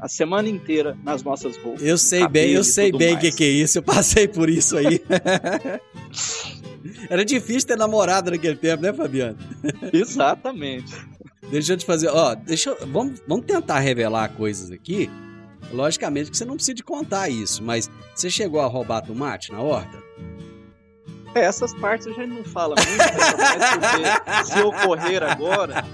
a 0.00 0.08
semana 0.08 0.48
inteira 0.48 0.96
nas 1.04 1.22
nossas 1.22 1.56
roupas. 1.56 1.82
Eu 1.82 1.98
sei 1.98 2.26
bem, 2.28 2.52
eu 2.52 2.64
sei 2.64 2.92
bem 2.92 3.14
o 3.14 3.18
que, 3.18 3.32
que 3.32 3.44
é 3.44 3.48
isso. 3.48 3.78
Eu 3.78 3.82
passei 3.82 4.28
por 4.28 4.48
isso 4.48 4.76
aí. 4.76 5.02
Era 7.10 7.24
difícil 7.24 7.68
ter 7.68 7.76
namorado 7.76 8.30
naquele 8.30 8.56
tempo, 8.56 8.82
né, 8.82 8.92
Fabiano? 8.92 9.36
Exatamente. 9.92 10.94
Deixa 11.50 11.72
eu 11.72 11.76
te 11.76 11.84
fazer, 11.84 12.08
ó, 12.08 12.34
deixa 12.34 12.70
eu, 12.70 12.86
vamos, 12.86 13.22
vamos 13.26 13.46
tentar 13.46 13.80
revelar 13.80 14.28
coisas 14.30 14.70
aqui. 14.70 15.10
Logicamente 15.72 16.30
que 16.30 16.36
você 16.36 16.44
não 16.44 16.54
precisa 16.54 16.74
de 16.74 16.82
contar 16.82 17.28
isso, 17.28 17.62
mas 17.62 17.90
você 18.14 18.30
chegou 18.30 18.60
a 18.60 18.66
roubar 18.66 19.02
tomate 19.02 19.52
na 19.52 19.60
horta? 19.60 20.02
É, 21.34 21.40
essas 21.40 21.74
partes 21.74 22.06
a 22.06 22.12
gente 22.12 22.28
não 22.28 22.44
fala 22.44 22.74
muito, 22.76 22.98
mas 22.98 23.70
porque 24.44 24.52
se 24.52 24.60
ocorrer 24.62 25.22
agora, 25.22 25.84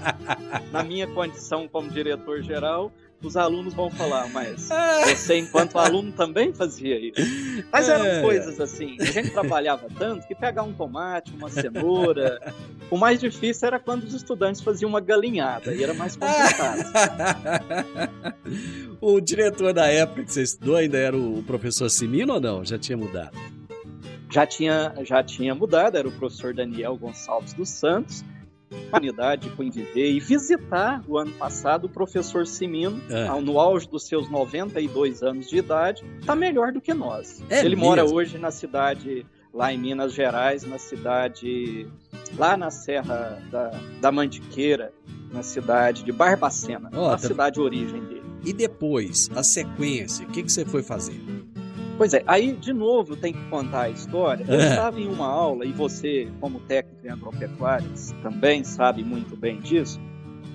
na 0.71 0.83
minha 0.83 1.07
condição 1.07 1.67
como 1.67 1.89
diretor-geral, 1.89 2.91
os 3.23 3.35
alunos 3.37 3.73
vão 3.73 3.89
falar, 3.89 4.27
mas 4.29 4.69
você, 5.07 5.39
enquanto 5.39 5.79
aluno, 5.79 6.11
também 6.11 6.53
fazia 6.53 6.99
isso. 6.99 7.65
Mas 7.71 7.89
eram 7.89 8.05
É. 8.05 8.21
coisas 8.21 8.59
assim, 8.59 8.97
a 8.99 9.05
gente 9.05 9.31
trabalhava 9.31 9.87
tanto 9.97 10.27
que 10.27 10.35
pegar 10.35 10.63
um 10.63 10.73
tomate, 10.73 11.31
uma 11.33 11.49
cenoura. 11.49 12.53
O 12.91 12.97
mais 12.97 13.19
difícil 13.19 13.67
era 13.67 13.79
quando 13.79 14.03
os 14.03 14.13
estudantes 14.13 14.61
faziam 14.61 14.89
uma 14.89 14.99
galinhada, 15.01 15.73
e 15.73 15.83
era 15.83 15.93
mais 15.93 16.15
complicado. 16.15 16.85
o 19.01 19.19
diretor 19.19 19.73
da 19.73 19.87
época 19.87 20.23
que 20.23 20.31
você 20.33 20.43
estudou 20.43 20.75
ainda 20.75 20.97
era 20.97 21.17
o 21.17 21.43
professor 21.47 21.89
Simino 21.89 22.33
ou 22.33 22.39
não? 22.39 22.63
Já 22.63 22.77
tinha 22.77 22.97
mudado? 22.97 23.35
Já 24.29 24.45
tinha, 24.45 24.93
já 25.03 25.23
tinha 25.23 25.53
mudado, 25.55 25.97
era 25.97 26.07
o 26.07 26.11
professor 26.11 26.53
Daniel 26.53 26.97
Gonçalves 26.97 27.53
dos 27.53 27.69
Santos. 27.69 28.23
Humanidade 28.89 29.49
com 29.51 29.69
viver 29.69 30.11
e 30.11 30.19
visitar 30.19 31.01
o 31.07 31.17
ano 31.17 31.31
passado 31.33 31.85
o 31.85 31.89
professor 31.89 32.47
Simino, 32.47 32.99
É. 33.09 33.29
no 33.39 33.59
auge 33.59 33.87
dos 33.87 34.07
seus 34.07 34.29
92 34.29 35.21
anos 35.21 35.47
de 35.47 35.57
idade, 35.57 36.03
está 36.19 36.35
melhor 36.35 36.71
do 36.73 36.81
que 36.81 36.93
nós. 36.93 37.43
É 37.49 37.63
Ele 37.63 37.75
mora 37.75 38.01
mesmo? 38.01 38.17
hoje 38.17 38.37
na 38.39 38.49
cidade, 38.51 39.25
lá 39.53 39.71
em 39.71 39.77
Minas 39.77 40.13
Gerais, 40.13 40.63
na 40.63 40.79
cidade, 40.79 41.87
lá 42.37 42.57
na 42.57 42.71
Serra 42.71 43.39
da, 43.51 43.71
da 44.01 44.11
Mantiqueira, 44.11 44.91
na 45.31 45.43
cidade 45.43 46.03
de 46.03 46.11
Barbacena, 46.11 46.89
Ó, 46.93 47.07
a 47.09 47.11
tá- 47.11 47.17
cidade 47.19 47.59
origem 47.61 48.03
dele. 48.03 48.23
E 48.43 48.51
depois, 48.51 49.29
a 49.35 49.43
sequência, 49.43 50.25
o 50.27 50.31
que, 50.31 50.41
que 50.43 50.51
você 50.51 50.65
foi 50.65 50.81
fazer? 50.83 51.19
Pois 51.97 52.13
é, 52.13 52.23
aí 52.27 52.51
de 52.53 52.73
novo 52.73 53.15
tenho 53.15 53.35
que 53.35 53.49
contar 53.49 53.83
a 53.83 53.89
história. 53.89 54.43
Eu 54.47 54.59
É. 54.59 54.69
estava 54.69 54.99
em 54.99 55.07
uma 55.07 55.27
aula, 55.27 55.65
e 55.65 55.71
você, 55.71 56.27
como 56.41 56.59
técnico 56.61 57.05
em 57.07 57.09
agropecuária, 57.09 57.87
também 58.21 58.63
sabe 58.65 59.01
muito 59.03 59.35
bem 59.37 59.59
disso, 59.61 59.99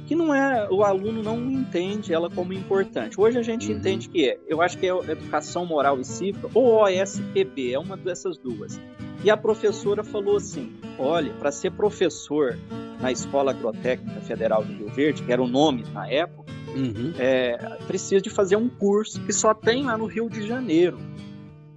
que 0.07 0.15
não 0.15 0.35
é, 0.35 0.69
o 0.71 0.83
aluno 0.85 1.23
não 1.23 1.39
entende 1.51 2.13
ela 2.13 2.29
como 2.29 2.53
importante. 2.53 3.19
Hoje 3.19 3.39
a 3.39 3.43
gente 3.43 3.71
Uhum. 3.71 3.79
entende 3.79 4.09
que 4.09 4.29
é. 4.29 4.39
Eu 4.49 4.61
acho 4.61 4.77
que 4.77 4.87
é 4.87 4.91
Educação 4.91 5.65
Moral 5.65 5.99
e 5.99 6.05
Cívica, 6.05 6.49
ou 6.53 6.83
OSPB, 6.83 7.73
é 7.73 7.79
uma 7.79 7.97
dessas 7.97 8.37
duas. 8.37 8.79
E 9.25 9.31
a 9.31 9.37
professora 9.37 10.03
falou 10.05 10.37
assim: 10.37 10.73
olha, 10.99 11.33
para 11.35 11.51
ser 11.53 11.71
professor 11.73 12.59
na 13.01 13.11
Escola 13.13 13.53
Agrotécnica 13.53 14.21
Federal 14.21 14.63
de 14.65 14.75
Rio 14.75 14.89
Verde, 14.89 15.23
que 15.23 15.33
era 15.33 15.41
o 15.43 15.47
nome 15.49 15.85
na 15.95 16.07
época, 16.11 16.51
Uhum. 16.75 17.13
é, 17.19 17.57
precisa 17.87 18.21
de 18.21 18.31
fazer 18.31 18.57
um 18.57 18.69
curso 18.69 19.21
que 19.23 19.33
só 19.33 19.53
tem 19.55 19.85
lá 19.85 19.97
no 19.97 20.07
Rio 20.07 20.29
de 20.29 20.47
Janeiro. 20.47 20.99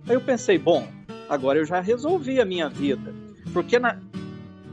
Aí 0.07 0.15
eu 0.15 0.21
pensei, 0.21 0.57
bom, 0.57 0.87
agora 1.29 1.59
eu 1.59 1.65
já 1.65 1.79
resolvi 1.79 2.39
a 2.39 2.45
minha 2.45 2.69
vida. 2.69 3.13
Porque 3.53 3.79
na, 3.79 3.99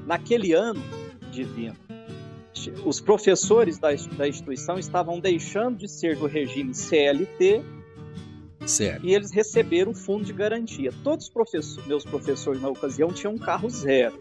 naquele 0.07 0.53
ano, 0.53 0.83
divino, 1.31 1.77
os 2.85 3.01
professores 3.01 3.79
da, 3.79 3.89
da 4.17 4.29
instituição 4.29 4.79
estavam 4.79 5.19
deixando 5.21 5.79
de 5.79 5.89
ser 5.89 6.17
do 6.17 6.27
regime 6.27 6.75
CLT 6.75 7.63
Certo. 8.67 9.07
e 9.07 9.15
eles 9.15 9.31
receberam 9.33 9.95
fundo 9.95 10.25
de 10.25 10.33
garantia. 10.33 10.93
Todos 11.03 11.27
os 11.27 11.31
professores, 11.33 11.87
meus 11.87 12.05
professores 12.05 12.61
na 12.61 12.69
ocasião 12.69 13.09
tinham 13.13 13.35
um 13.35 13.39
carro 13.39 13.69
zero. 13.71 14.19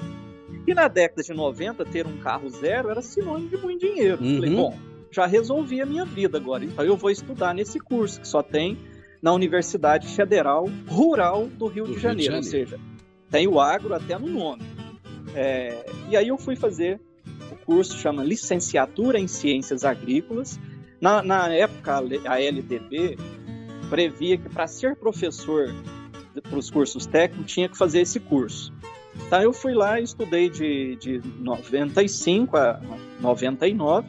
E 0.67 0.73
na 0.73 0.87
década 0.87 1.23
de 1.23 1.33
90, 1.33 1.83
ter 1.85 2.05
um 2.07 2.17
carro 2.17 2.49
zero 2.49 2.89
era 2.89 3.01
sinônimo 3.01 3.49
de 3.49 3.57
muito 3.57 3.79
dinheiro. 3.81 4.17
Falei, 4.17 4.49
Uhum. 4.51 4.55
bom, 4.55 4.79
já 5.11 5.25
resolvi 5.25 5.81
a 5.81 5.85
minha 5.85 6.05
vida 6.05 6.37
agora, 6.37 6.63
então 6.63 6.85
eu 6.85 6.95
vou 6.95 7.09
estudar 7.09 7.53
nesse 7.53 7.79
curso 7.79 8.21
que 8.21 8.27
só 8.27 8.43
tem 8.43 8.77
na 9.21 9.33
Universidade 9.33 10.07
Federal 10.07 10.69
Rural 10.87 11.47
do 11.47 11.67
Rio, 11.67 11.85
Do 11.85 11.91
Rio 11.91 11.93
de, 11.93 11.95
de 11.95 11.99
Janeiro, 11.99 12.35
ou 12.35 12.43
Janeiro. 12.43 12.69
seja, 12.69 12.81
tem 13.29 13.47
o 13.47 13.59
agro 13.59 13.93
até 13.93 14.17
no 14.17 14.27
nome. 14.27 14.63
É, 15.35 15.85
e 16.09 16.17
aí 16.17 16.27
eu 16.27 16.37
fui 16.37 16.55
fazer 16.55 16.99
o 17.51 17.55
curso 17.65 17.97
chama 17.97 18.23
Licenciatura 18.23 19.19
em 19.19 19.27
Ciências 19.27 19.83
Agrícolas. 19.83 20.59
Na, 20.99 21.21
na 21.21 21.49
época, 21.53 22.01
a 22.25 22.39
LDB 22.39 23.17
previa 23.89 24.37
que 24.37 24.49
para 24.49 24.67
ser 24.67 24.95
professor 24.95 25.73
para 26.41 26.57
os 26.57 26.69
cursos 26.69 27.05
técnicos 27.05 27.51
tinha 27.51 27.67
que 27.67 27.77
fazer 27.77 28.01
esse 28.01 28.19
curso. 28.19 28.73
Então 29.15 29.41
eu 29.41 29.51
fui 29.51 29.73
lá 29.73 29.99
e 29.99 30.03
estudei 30.03 30.49
de, 30.49 30.95
de 30.95 31.21
95 31.39 32.55
a 32.55 32.79
99 33.19 34.07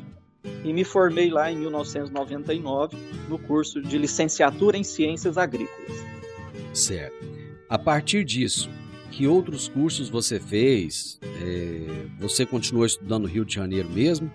e 0.64 0.72
me 0.72 0.85
formei 0.85 1.31
lá 1.31 1.50
em 1.50 1.57
1999 1.57 2.96
no 3.29 3.38
curso 3.38 3.81
de 3.81 3.98
licenciatura 3.98 4.76
em 4.76 4.85
ciências 4.85 5.37
agrícolas. 5.38 5.98
Certo. 6.72 7.16
A 7.68 7.79
partir 7.79 8.24
disso, 8.24 8.70
que 9.11 9.26
outros 9.26 9.68
cursos 9.68 10.09
você 10.09 10.38
fez? 10.38 11.18
É, 11.22 12.07
você 12.18 12.46
continuou 12.46 12.87
estudando 12.87 13.22
no 13.22 13.29
Rio 13.29 13.44
de 13.44 13.55
Janeiro 13.55 13.88
mesmo? 13.88 14.31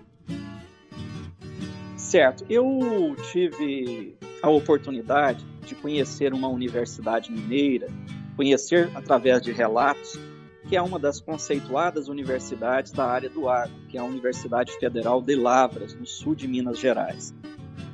Certo, 1.96 2.44
eu 2.48 3.16
tive 3.32 4.16
a 4.42 4.48
oportunidade 4.48 5.44
de 5.66 5.74
conhecer 5.74 6.32
uma 6.32 6.48
universidade 6.48 7.32
mineira, 7.32 7.88
conhecer 8.36 8.90
através 8.94 9.42
de 9.42 9.50
relatos, 9.50 10.18
que 10.68 10.76
é 10.76 10.82
uma 10.82 10.98
das 10.98 11.20
conceituadas 11.20 12.08
universidades 12.08 12.92
da 12.92 13.04
área 13.04 13.30
do 13.30 13.48
agro, 13.48 13.74
que 13.88 13.96
é 13.96 14.00
a 14.00 14.04
Universidade 14.04 14.72
Federal 14.78 15.22
de 15.22 15.34
Lavras, 15.34 15.94
no 15.94 16.06
sul 16.06 16.34
de 16.34 16.48
Minas 16.48 16.78
Gerais. 16.78 17.34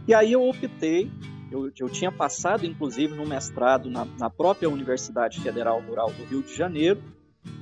E 0.08 0.14
aí 0.14 0.32
eu 0.32 0.48
optei, 0.48 1.10
eu, 1.50 1.70
eu 1.78 1.88
tinha 1.88 2.10
passado 2.10 2.64
inclusive 2.64 3.14
no 3.14 3.26
mestrado 3.26 3.90
na, 3.90 4.06
na 4.18 4.30
própria 4.30 4.68
Universidade 4.68 5.40
Federal 5.40 5.80
Rural 5.80 6.10
do 6.10 6.24
Rio 6.24 6.42
de 6.42 6.54
Janeiro, 6.54 7.02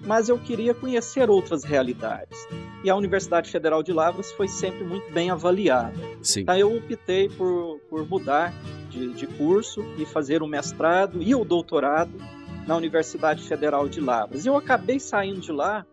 mas 0.06 0.28
eu 0.28 0.38
queria 0.38 0.74
conhecer 0.74 1.28
outras 1.28 1.64
realidades. 1.64 2.38
E 2.84 2.88
a 2.88 2.96
Universidade 2.96 3.50
Federal 3.50 3.82
de 3.82 3.92
Lavras 3.92 4.30
foi 4.32 4.48
sempre 4.48 4.84
muito 4.84 5.10
bem 5.12 5.30
avaliada. 5.30 5.98
Sim. 6.22 6.40
Então 6.40 6.56
eu 6.56 6.74
optei 6.76 7.28
por, 7.28 7.78
por 7.90 8.08
mudar 8.08 8.54
de, 8.90 9.12
de 9.12 9.26
curso 9.26 9.82
e 9.98 10.06
fazer 10.06 10.42
o 10.42 10.46
mestrado 10.46 11.22
e 11.22 11.34
o 11.34 11.44
doutorado 11.44 12.12
na 12.70 12.76
Universidade 12.76 13.42
Federal 13.42 13.88
de 13.88 14.00
Lavras. 14.00 14.44
E 14.44 14.48
eu 14.48 14.56
acabei 14.56 15.00
saindo 15.00 15.40
de 15.40 15.50
lá 15.50 15.84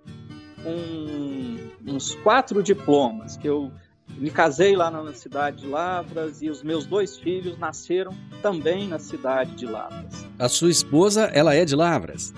com 0.63 1.58
uns 1.92 2.13
quatro 2.16 2.62
diplomas, 2.62 3.36
que 3.36 3.50
eu 3.50 3.72
me 4.10 4.30
casei 4.30 4.76
lá 4.76 4.92
na 4.92 5.12
cidade 5.13 5.62
de 5.63 5.68
Lavras 5.68 6.40
e 6.44 6.52
os 6.52 6.62
meus 6.62 6.86
dois 6.86 7.18
filhos 7.18 7.58
nasceram 7.58 8.13
também 8.44 8.88
na 8.88 9.00
cidade 9.00 9.56
de 9.56 9.66
Lavras. 9.66 10.24
A 10.38 10.48
sua 10.48 10.70
esposa, 10.70 11.24
ela 11.34 11.56
é 11.56 11.66
de 11.66 11.76
Lavras? 11.76 12.32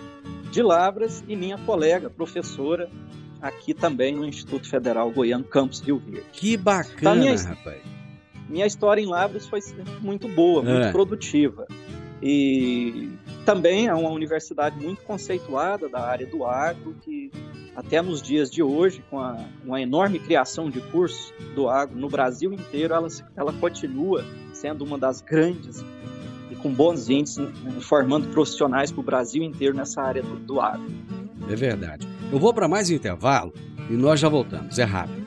De 0.52 0.62
Lavras 0.63 1.21
e 1.28 1.36
minha 1.36 1.58
colega, 1.58 2.10
professora, 2.10 2.89
aqui 3.41 3.73
também 3.73 4.15
no 4.15 4.25
Instituto 4.25 4.69
Federal 4.69 5.12
Goiano 5.12 5.43
Campus 5.43 5.82
Rio 5.82 5.99
Verde. 5.99 6.25
Que 6.32 6.56
bacana, 6.56 7.15
minha- 7.19 7.36
rapaz. 7.43 7.82
minha 8.47 8.65
história 8.65 9.02
em 9.02 9.06
Lavras 9.06 9.45
foi 9.47 9.60
muito 9.99 10.30
boa, 10.30 10.63
muito 10.63 10.86
É. 10.86 10.91
produtiva. 10.93 11.67
E 12.21 13.10
também 13.45 13.88
é 13.88 13.93
uma 13.93 14.10
universidade 14.10 14.80
muito 14.84 15.02
conceituada 15.04 15.88
da 15.89 16.02
área 16.02 16.25
do 16.25 16.45
agro, 16.45 16.95
que 17.02 17.32
até 17.75 18.02
nos 18.02 18.21
dias 18.21 18.49
de 18.49 18.62
hoje, 18.62 19.04
com 19.10 19.19
a, 19.19 19.38
uma 19.63 19.82
enorme 19.82 20.19
criação 20.19 20.69
de 20.69 20.82
cursos 20.82 21.34
do 21.56 21.69
agro 21.69 21.97
no 21.97 22.10
Brasil 22.10 22.52
inteiro, 22.52 22.93
ela, 22.93 23.08
ela 23.36 23.54
continua 23.54 24.25
sendo 24.54 24.84
uma 24.84 24.97
das 24.97 25.21
grandes 25.21 25.84
e 26.52 26.56
com 26.56 26.73
bons 26.73 27.10
índices, 27.10 27.47
formando 27.82 28.28
profissionais 28.30 28.91
para 28.91 28.99
o 28.99 29.04
Brasil 29.04 29.43
inteiro 29.43 29.75
nessa 29.75 30.02
área 30.02 30.21
do, 30.21 30.36
do 30.36 30.60
agro. 30.60 30.91
É 31.49 31.56
verdade. 31.56 32.08
Eu 32.32 32.38
vou 32.38 32.54
para 32.54 32.67
mais 32.67 32.89
um 32.89 32.93
intervalo 32.93 33.54
e 33.89 33.93
nós 33.93 34.19
já 34.19 34.30
voltamos. 34.30 34.78
É 34.78 34.84
rápido. 34.84 35.18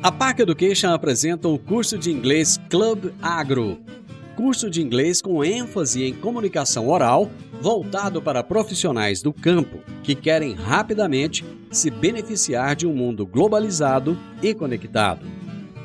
A 0.00 0.12
Park 0.12 0.38
Education 0.38 0.92
apresenta 0.92 1.48
o 1.48 1.58
curso 1.58 1.98
de 1.98 2.12
inglês 2.12 2.56
Club 2.70 3.10
Agro. 3.20 3.80
Curso 4.36 4.70
de 4.70 4.80
inglês 4.80 5.20
com 5.20 5.44
ênfase 5.44 6.04
em 6.04 6.14
comunicação 6.14 6.88
oral, 6.88 7.28
voltado 7.60 8.22
para 8.22 8.44
profissionais 8.44 9.20
do 9.20 9.32
campo 9.32 9.80
que 10.04 10.14
querem 10.14 10.54
rapidamente 10.54 11.44
se 11.72 11.90
beneficiar 11.90 12.76
de 12.76 12.86
um 12.86 12.94
mundo 12.94 13.26
globalizado 13.26 14.16
e 14.40 14.54
conectado. 14.54 15.26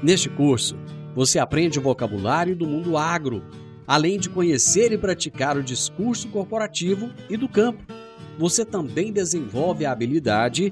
Neste 0.04 0.30
curso, 0.30 0.78
você 1.16 1.40
aprende 1.40 1.80
o 1.80 1.82
vocabulário 1.82 2.56
do 2.56 2.68
mundo 2.68 2.96
agro, 2.96 3.44
além 3.88 4.20
de 4.20 4.30
conhecer 4.30 4.92
e 4.92 4.98
praticar 4.98 5.58
o 5.58 5.64
discurso 5.64 6.28
corporativo 6.28 7.10
e 7.28 7.36
do 7.36 7.50
campo. 7.50 7.84
Você 8.38 8.64
também 8.64 9.12
desenvolve 9.12 9.88
a 9.88 9.92
habilidade 9.92 10.72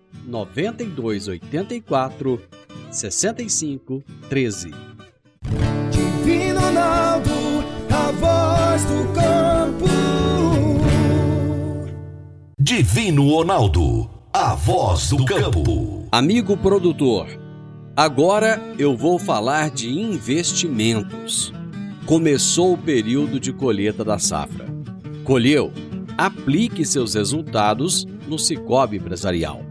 9284 0.25 2.39
6513 2.91 4.71
99284 4.71 4.71
6513 4.71 4.91
Divino 6.31 6.53
Ronaldo, 6.53 7.31
a 7.89 8.11
voz 8.11 8.85
do 8.85 9.13
campo. 9.13 9.85
Divino 12.59 13.29
Ronaldo, 13.29 14.09
a 14.31 14.55
voz 14.55 15.09
do 15.09 15.25
campo. 15.25 16.07
Amigo 16.11 16.55
produtor, 16.55 17.27
agora 17.95 18.61
eu 18.77 18.95
vou 18.95 19.17
falar 19.17 19.71
de 19.71 19.89
investimentos. 19.89 21.51
Começou 22.05 22.73
o 22.73 22.77
período 22.77 23.39
de 23.39 23.51
colheita 23.51 24.05
da 24.05 24.19
safra. 24.19 24.67
Colheu? 25.23 25.73
Aplique 26.17 26.85
seus 26.85 27.15
resultados 27.15 28.05
no 28.27 28.37
Cicobi 28.37 28.97
Empresarial. 28.97 29.70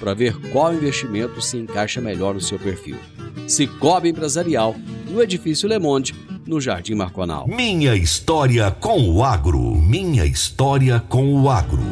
para 0.00 0.14
ver 0.14 0.34
qual 0.50 0.74
investimento 0.74 1.40
se 1.42 1.58
encaixa 1.58 2.00
melhor 2.00 2.34
no 2.34 2.40
seu 2.40 2.58
perfil. 2.58 2.96
Cicobi 3.46 4.08
Empresarial, 4.08 4.74
no 5.08 5.22
Edifício 5.22 5.68
Le 5.68 5.78
Monde, 5.78 6.14
no 6.46 6.60
Jardim 6.60 6.94
Marconal. 6.94 7.46
Minha 7.46 7.94
história 7.94 8.70
com 8.70 9.08
o 9.08 9.22
agro. 9.22 9.60
Minha 9.76 10.24
história 10.24 10.98
com 11.08 11.34
o 11.34 11.48
agro. 11.48 11.84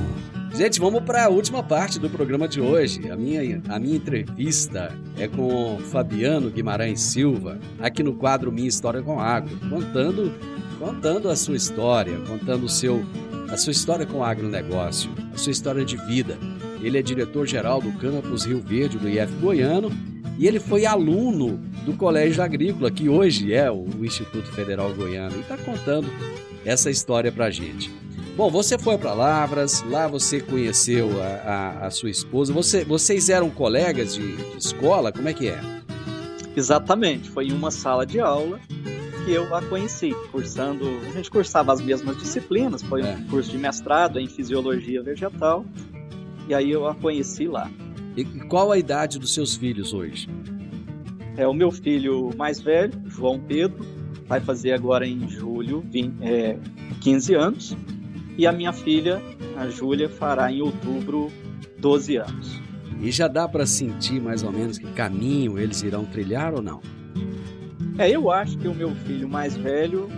Gente, 0.54 0.80
vamos 0.80 1.04
para 1.04 1.26
a 1.26 1.28
última 1.28 1.62
parte 1.62 2.00
do 2.00 2.10
programa 2.10 2.48
de 2.48 2.60
hoje. 2.60 3.08
A 3.10 3.16
minha, 3.16 3.62
a 3.68 3.78
minha 3.78 3.96
entrevista 3.96 4.92
é 5.16 5.28
com 5.28 5.78
Fabiano 5.92 6.50
Guimarães 6.50 7.00
Silva, 7.00 7.60
aqui 7.78 8.02
no 8.02 8.14
quadro 8.14 8.50
Minha 8.50 8.66
História 8.66 9.00
com 9.00 9.16
o 9.16 9.20
Agro, 9.20 9.56
contando, 9.70 10.34
contando 10.80 11.28
a 11.28 11.36
sua 11.36 11.54
história, 11.54 12.18
contando 12.26 12.64
o 12.64 12.68
seu, 12.68 13.04
a 13.48 13.56
sua 13.56 13.70
história 13.70 14.04
com 14.04 14.18
o 14.18 14.24
agronegócio, 14.24 15.10
a 15.32 15.38
sua 15.38 15.52
história 15.52 15.84
de 15.84 15.96
vida. 16.06 16.36
Ele 16.82 16.98
é 16.98 17.02
diretor-geral 17.02 17.80
do 17.80 17.92
Campus 17.92 18.44
Rio 18.44 18.60
Verde 18.60 18.98
do 18.98 19.08
IF 19.08 19.32
Goiano 19.40 19.90
e 20.38 20.46
ele 20.46 20.60
foi 20.60 20.86
aluno 20.86 21.58
do 21.84 21.94
Colégio 21.94 22.42
Agrícola, 22.42 22.90
que 22.90 23.08
hoje 23.08 23.52
é 23.52 23.70
o 23.70 23.86
Instituto 24.04 24.46
Federal 24.52 24.94
Goiano, 24.94 25.36
e 25.36 25.40
está 25.40 25.56
contando 25.56 26.08
essa 26.64 26.90
história 26.90 27.32
para 27.32 27.46
a 27.46 27.50
gente. 27.50 27.90
Bom, 28.36 28.48
você 28.48 28.78
foi 28.78 28.96
para 28.96 29.12
Lavras, 29.14 29.82
lá 29.82 30.06
você 30.06 30.40
conheceu 30.40 31.08
a, 31.20 31.26
a, 31.26 31.86
a 31.86 31.90
sua 31.90 32.08
esposa. 32.08 32.52
Você, 32.52 32.84
vocês 32.84 33.28
eram 33.28 33.50
colegas 33.50 34.14
de, 34.14 34.36
de, 34.36 34.58
escola? 34.58 35.10
Como 35.10 35.28
é 35.28 35.32
que 35.32 35.48
é? 35.48 35.60
Exatamente, 36.54 37.28
foi 37.28 37.46
em 37.46 37.52
uma 37.52 37.72
sala 37.72 38.06
de 38.06 38.20
aula 38.20 38.60
que 39.24 39.32
eu 39.32 39.52
a 39.54 39.60
conheci, 39.62 40.14
cursando. 40.30 40.86
A 41.08 41.10
gente 41.16 41.28
cursava 41.28 41.72
as 41.72 41.80
mesmas 41.80 42.16
disciplinas, 42.16 42.80
foi 42.80 43.02
é. 43.02 43.16
um 43.16 43.26
curso 43.26 43.50
de 43.50 43.58
mestrado 43.58 44.20
em 44.20 44.28
fisiologia 44.28 45.02
vegetal, 45.02 45.64
e 46.48 46.54
aí 46.54 46.70
eu 46.70 46.86
a 46.86 46.94
conheci 46.94 47.46
lá. 47.46 47.70
E 48.16 48.24
qual 48.24 48.72
a 48.72 48.78
idade 48.78 49.18
dos 49.18 49.34
seus 49.34 49.54
filhos 49.54 49.92
hoje? 49.92 50.28
É 51.36 51.46
o 51.46 51.54
meu 51.54 51.70
filho 51.70 52.30
mais 52.36 52.58
velho, 52.58 52.92
João 53.06 53.38
Pedro, 53.38 53.86
vai 54.26 54.40
fazer 54.40 54.72
agora 54.72 55.06
em 55.06 55.28
julho 55.28 55.84
20, 55.88 56.22
é, 56.22 56.58
15 57.00 57.34
anos 57.34 57.76
e 58.36 58.46
a 58.46 58.52
minha 58.52 58.72
filha, 58.72 59.20
a 59.56 59.68
Júlia, 59.68 60.08
fará 60.08 60.50
em 60.50 60.62
outubro 60.62 61.30
12 61.78 62.16
anos. 62.16 62.60
E 63.00 63.10
já 63.10 63.28
dá 63.28 63.48
para 63.48 63.66
sentir 63.66 64.20
mais 64.20 64.42
ou 64.42 64.52
menos 64.52 64.78
que 64.78 64.86
caminho 64.92 65.58
eles 65.58 65.82
irão 65.82 66.04
trilhar 66.04 66.54
ou 66.54 66.62
não? 66.62 66.80
É, 67.98 68.08
eu 68.10 68.30
acho 68.30 68.56
que 68.58 68.68
o 68.68 68.74
meu 68.74 68.94
filho 68.94 69.28
mais 69.28 69.56
velho 69.56 70.08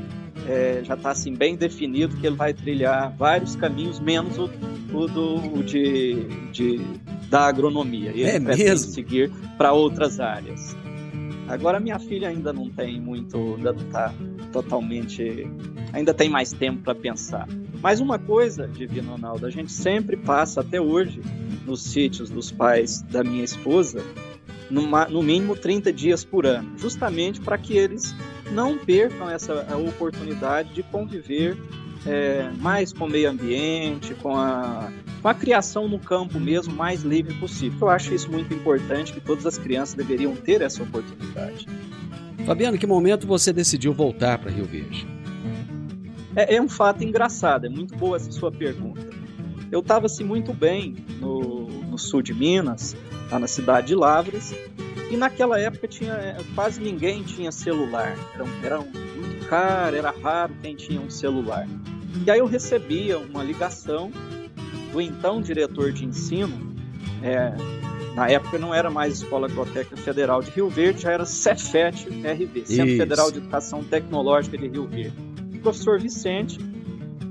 é, 0.51 0.83
já 0.83 0.95
está 0.95 1.13
assim 1.13 1.33
bem 1.33 1.55
definido 1.55 2.17
que 2.17 2.27
ele 2.27 2.35
vai 2.35 2.53
trilhar 2.53 3.15
vários 3.17 3.55
caminhos, 3.55 4.01
menos 4.01 4.37
o, 4.37 4.51
o 4.93 5.07
do 5.07 5.37
o 5.59 5.63
de, 5.63 6.25
de, 6.51 6.81
da 7.29 7.47
agronomia. 7.47 8.11
Ele 8.11 8.25
é 8.25 8.39
mesmo? 8.41 8.93
seguir 8.93 9.31
para 9.57 9.73
outras 9.73 10.19
áreas. 10.19 10.77
Agora 11.47 11.79
minha 11.79 11.99
filha 11.99 12.29
ainda 12.29 12.53
não 12.53 12.69
tem 12.69 13.01
muito, 13.01 13.55
ainda 13.57 13.73
não 13.73 13.83
está 13.83 14.13
totalmente, 14.53 15.49
ainda 15.93 16.13
tem 16.13 16.29
mais 16.29 16.53
tempo 16.53 16.83
para 16.83 16.95
pensar. 16.95 17.49
Mas 17.81 18.01
uma 18.01 18.19
coisa, 18.19 18.67
Divino 18.67 19.13
Ronaldo, 19.13 19.47
a 19.47 19.51
gente 19.51 19.73
sempre 19.73 20.17
passa 20.17 20.61
até 20.61 20.81
hoje 20.81 21.21
nos 21.65 21.83
sítios 21.83 22.29
dos 22.29 22.51
pais 22.51 23.03
da 23.03 23.25
minha 23.25 23.45
esposa, 23.45 24.05
numa, 24.71 25.07
no 25.07 25.23
mínimo 25.23 25.57
30 25.57 25.93
dias 25.93 26.25
por 26.25 26.47
ano, 26.47 26.79
justamente 26.79 27.41
para 27.41 27.57
que 27.59 27.77
eles 27.77 28.15
não 28.53 28.79
percam 28.79 29.29
essa 29.29 29.77
oportunidade 29.77 30.75
de 30.75 30.83
conviver 30.83 31.57
é, 32.07 32.51
mais 32.59 32.93
com 32.93 33.05
o 33.05 33.09
meio 33.09 33.31
ambiente, 33.31 34.15
com 34.15 34.37
a, 34.37 34.91
com 35.21 35.29
a 35.29 35.35
criação 35.35 35.89
no 35.89 35.99
campo 35.99 36.41
mesmo 36.41 36.75
mais 36.75 37.03
livre 37.03 37.35
possível. 37.35 37.79
Eu 37.83 37.91
acho 37.91 38.15
isso 38.15 38.31
muito 38.31 38.53
importante, 38.55 39.13
que 39.13 39.21
todas 39.21 39.47
as 39.47 39.59
crianças 39.59 39.95
deveriam 39.95 40.35
ter 40.35 40.63
essa 40.63 40.83
oportunidade. 40.83 41.67
Fabiano, 42.47 42.79
que 42.79 42.87
momento 42.87 43.27
você 43.27 43.53
decidiu 43.53 43.93
voltar 43.93 44.39
para 44.39 44.51
Rio 44.51 44.65
Verde? 44.65 45.07
É, 46.35 46.57
é, 46.57 46.63
um 46.63 46.69
fato 46.69 47.05
engraçado, 47.05 47.67
é 47.67 47.69
muito 47.69 47.95
boa 47.97 48.17
essa 48.17 48.31
sua 48.33 48.51
pergunta. 48.51 49.09
Eu 49.71 49.81
estava 49.81 50.07
assim 50.07 50.25
muito 50.25 50.53
bem 50.53 50.97
no, 51.21 51.67
no, 51.67 51.99
sul 51.99 52.23
de 52.23 52.33
Minas, 52.33 52.97
lá 53.31 53.39
na 53.39 53.47
cidade 53.47 53.89
de 53.89 53.95
Lavras, 53.95 54.55
e 55.11 55.17
naquela 55.17 55.59
época 55.59 55.89
tinha 55.89 56.13
é, 56.13 56.37
quase 56.55 56.81
ninguém 56.81 57.23
tinha 57.23 57.51
celular. 57.51 58.17
Era, 58.35 58.45
era 58.63 58.79
muito 58.81 59.47
caro, 59.49 59.97
era 59.97 60.15
raro 60.23 60.55
quem 60.63 60.75
tinha 60.75 61.01
um 61.01 61.11
celular. 61.11 61.67
E 62.25 62.31
aí 62.31 62.39
eu 62.39 62.47
recebia 62.47 63.19
uma 63.19 63.43
ligação 63.43 64.11
do 64.93 65.01
então 65.01 65.41
diretor 65.41 65.93
de 65.93 66.05
ensino, 66.05 66.75
é, 67.23 67.53
na 68.15 68.29
época 68.29 68.59
não 68.59 68.75
era 68.75 68.91
mais 68.91 69.15
Escola 69.15 69.47
Agrotécnica 69.47 69.97
Federal 69.97 70.43
de 70.43 70.51
Rio 70.51 70.69
Verde, 70.69 71.03
já 71.03 71.13
era 71.13 71.25
Cefet 71.25 72.09
RV, 72.09 72.67
Centro 72.67 72.89
Isso. 72.89 72.97
Federal 72.97 73.31
de 73.31 73.39
Educação 73.39 73.85
Tecnológica 73.85 74.59
de 74.59 74.67
Rio 74.67 74.87
Verde 74.87 75.31
professor 75.61 76.01
Vicente, 76.01 76.59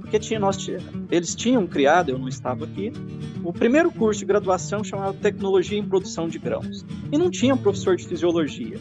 porque 0.09 0.17
tinha, 0.17 0.39
nós, 0.39 0.57
eles 1.11 1.35
tinham 1.35 1.67
criado, 1.67 2.09
eu 2.09 2.17
não 2.17 2.27
estava 2.27 2.65
aqui, 2.65 2.91
o 3.43 3.53
primeiro 3.53 3.91
curso 3.91 4.21
de 4.21 4.25
graduação 4.25 4.83
chamado 4.83 5.15
Tecnologia 5.19 5.77
em 5.77 5.83
Produção 5.83 6.27
de 6.27 6.39
Grãos. 6.39 6.83
E 7.11 7.17
não 7.17 7.29
tinha 7.29 7.55
professor 7.55 7.95
de 7.95 8.07
fisiologia. 8.07 8.79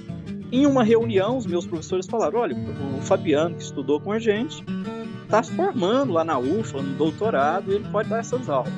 Em 0.51 0.65
uma 0.65 0.83
reunião, 0.83 1.37
os 1.37 1.45
meus 1.45 1.67
professores 1.67 2.07
falaram: 2.07 2.41
olha, 2.41 2.57
o 2.99 3.03
Fabiano, 3.03 3.57
que 3.57 3.63
estudou 3.63 4.01
com 4.01 4.11
a 4.11 4.19
gente, 4.19 4.65
está 5.23 5.43
formando 5.43 6.15
lá 6.15 6.25
na 6.25 6.39
UFLA, 6.39 6.81
no 6.81 6.95
doutorado, 6.95 7.71
e 7.71 7.75
ele 7.75 7.89
pode 7.91 8.09
dar 8.09 8.21
essas 8.21 8.49
aulas. 8.49 8.73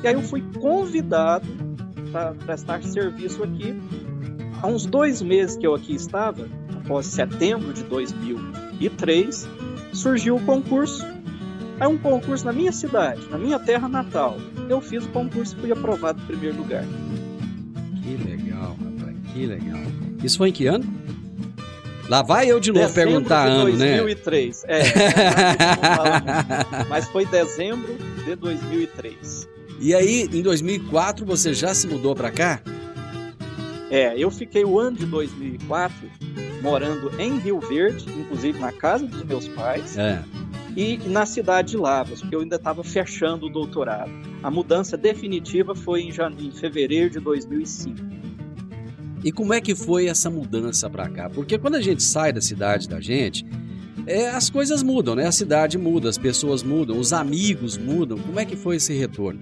E 0.00 0.06
aí 0.06 0.14
eu 0.14 0.22
fui 0.22 0.44
convidado 0.60 1.48
para 2.12 2.34
prestar 2.34 2.80
serviço 2.84 3.42
aqui. 3.42 3.74
Há 4.62 4.68
uns 4.68 4.86
dois 4.86 5.20
meses 5.20 5.56
que 5.56 5.66
eu 5.66 5.74
aqui 5.74 5.96
estava, 5.96 6.48
após 6.84 7.06
setembro 7.06 7.72
de 7.72 7.82
2003, 7.82 9.48
surgiu 9.92 10.36
o 10.36 10.40
concurso. 10.44 11.04
É 11.80 11.88
um 11.88 11.96
concurso 11.96 12.44
na 12.44 12.52
minha 12.52 12.70
cidade, 12.70 13.26
na 13.30 13.38
minha 13.38 13.58
terra 13.58 13.88
natal. 13.88 14.36
Eu 14.68 14.80
fiz 14.82 15.04
o 15.06 15.08
concurso 15.08 15.56
e 15.56 15.60
fui 15.60 15.72
aprovado 15.72 16.20
em 16.22 16.26
primeiro 16.26 16.58
lugar. 16.58 16.84
Que 18.02 18.16
legal, 18.16 18.76
rapaz, 18.78 19.16
que 19.32 19.46
legal. 19.46 19.80
Isso 20.22 20.36
foi 20.36 20.50
em 20.50 20.52
que 20.52 20.66
ano? 20.66 20.84
Lá 22.06 22.22
vai 22.22 22.50
eu 22.50 22.60
de 22.60 22.70
novo 22.70 22.86
dezembro 22.86 23.12
perguntar 23.12 23.46
de 23.46 23.52
ano, 23.52 23.62
2003. 23.62 23.88
né? 23.88 24.02
2003, 24.02 24.64
é. 24.68 24.82
mas 26.90 27.08
foi 27.08 27.24
dezembro 27.24 27.96
de 28.24 28.34
2003. 28.34 29.48
E 29.80 29.94
aí, 29.94 30.28
em 30.30 30.42
2004, 30.42 31.24
você 31.24 31.54
já 31.54 31.72
se 31.72 31.86
mudou 31.86 32.14
para 32.14 32.30
cá? 32.30 32.60
É, 33.90 34.12
eu 34.18 34.30
fiquei 34.30 34.64
o 34.64 34.78
ano 34.78 34.98
de 34.98 35.06
2004 35.06 35.96
morando 36.60 37.10
em 37.18 37.38
Rio 37.38 37.60
Verde, 37.60 38.06
inclusive 38.18 38.58
na 38.58 38.72
casa 38.72 39.06
dos 39.06 39.24
meus 39.24 39.48
pais, 39.48 39.96
é. 39.96 40.22
E 40.76 40.98
na 41.06 41.26
cidade 41.26 41.72
de 41.72 41.76
Lavras, 41.76 42.20
porque 42.20 42.34
eu 42.34 42.40
ainda 42.40 42.56
estava 42.56 42.84
fechando 42.84 43.46
o 43.46 43.50
doutorado. 43.50 44.10
A 44.42 44.50
mudança 44.50 44.96
definitiva 44.96 45.74
foi 45.74 46.02
em, 46.02 46.12
janeiro, 46.12 46.46
em 46.46 46.52
fevereiro 46.52 47.10
de 47.10 47.20
2005. 47.20 47.98
E 49.22 49.30
como 49.30 49.52
é 49.52 49.60
que 49.60 49.74
foi 49.74 50.06
essa 50.06 50.30
mudança 50.30 50.88
para 50.88 51.08
cá? 51.08 51.28
Porque 51.28 51.58
quando 51.58 51.74
a 51.74 51.80
gente 51.80 52.02
sai 52.02 52.32
da 52.32 52.40
cidade 52.40 52.88
da 52.88 53.00
gente, 53.00 53.44
é, 54.06 54.28
as 54.30 54.48
coisas 54.48 54.82
mudam, 54.82 55.14
né? 55.14 55.26
A 55.26 55.32
cidade 55.32 55.76
muda, 55.76 56.08
as 56.08 56.16
pessoas 56.16 56.62
mudam, 56.62 56.98
os 56.98 57.12
amigos 57.12 57.76
mudam. 57.76 58.18
Como 58.18 58.40
é 58.40 58.44
que 58.44 58.56
foi 58.56 58.76
esse 58.76 58.94
retorno? 58.94 59.40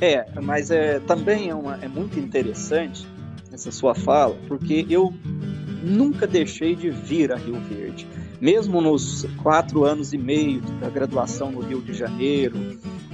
É, 0.00 0.26
mas 0.40 0.70
é, 0.70 0.98
também 1.00 1.50
é, 1.50 1.54
uma, 1.54 1.76
é 1.76 1.86
muito 1.86 2.18
interessante 2.18 3.06
essa 3.52 3.70
sua 3.70 3.94
fala, 3.94 4.36
porque 4.48 4.86
eu 4.88 5.12
nunca 5.82 6.26
deixei 6.26 6.74
de 6.74 6.90
vir 6.90 7.32
a 7.32 7.36
Rio 7.36 7.60
Verde. 7.60 8.06
Mesmo 8.40 8.80
nos 8.80 9.26
quatro 9.42 9.84
anos 9.84 10.12
e 10.12 10.18
meio 10.18 10.60
da 10.80 10.88
graduação 10.88 11.50
no 11.50 11.60
Rio 11.60 11.82
de 11.82 11.92
Janeiro, 11.92 12.56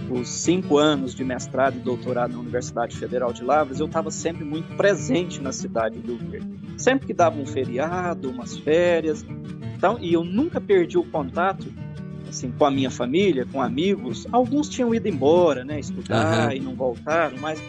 os 0.08 0.28
cinco 0.28 0.78
anos 0.78 1.14
de 1.14 1.24
mestrado 1.24 1.76
e 1.76 1.80
doutorado 1.80 2.32
na 2.34 2.38
Universidade 2.38 2.96
Federal 2.96 3.32
de 3.32 3.42
Lavras, 3.42 3.80
eu 3.80 3.86
estava 3.86 4.10
sempre 4.10 4.44
muito 4.44 4.76
presente 4.76 5.40
na 5.40 5.52
cidade 5.52 5.98
do 5.98 6.16
Rio 6.16 6.30
Verde. 6.30 6.48
Sempre 6.78 7.08
que 7.08 7.14
dava 7.14 7.40
um 7.40 7.46
feriado, 7.46 8.30
umas 8.30 8.56
férias, 8.56 9.24
então, 9.76 9.98
e 10.00 10.12
eu 10.12 10.24
nunca 10.24 10.60
perdi 10.60 10.96
o 10.96 11.04
contato 11.04 11.66
assim, 12.28 12.50
com 12.50 12.64
a 12.64 12.70
minha 12.70 12.90
família, 12.90 13.46
com 13.46 13.60
amigos. 13.62 14.26
Alguns 14.32 14.68
tinham 14.68 14.94
ido 14.94 15.08
embora, 15.08 15.64
né, 15.64 15.80
estudar 15.80 16.48
uhum. 16.48 16.56
e 16.56 16.60
não 16.60 16.74
voltaram, 16.74 17.36
mas 17.38 17.62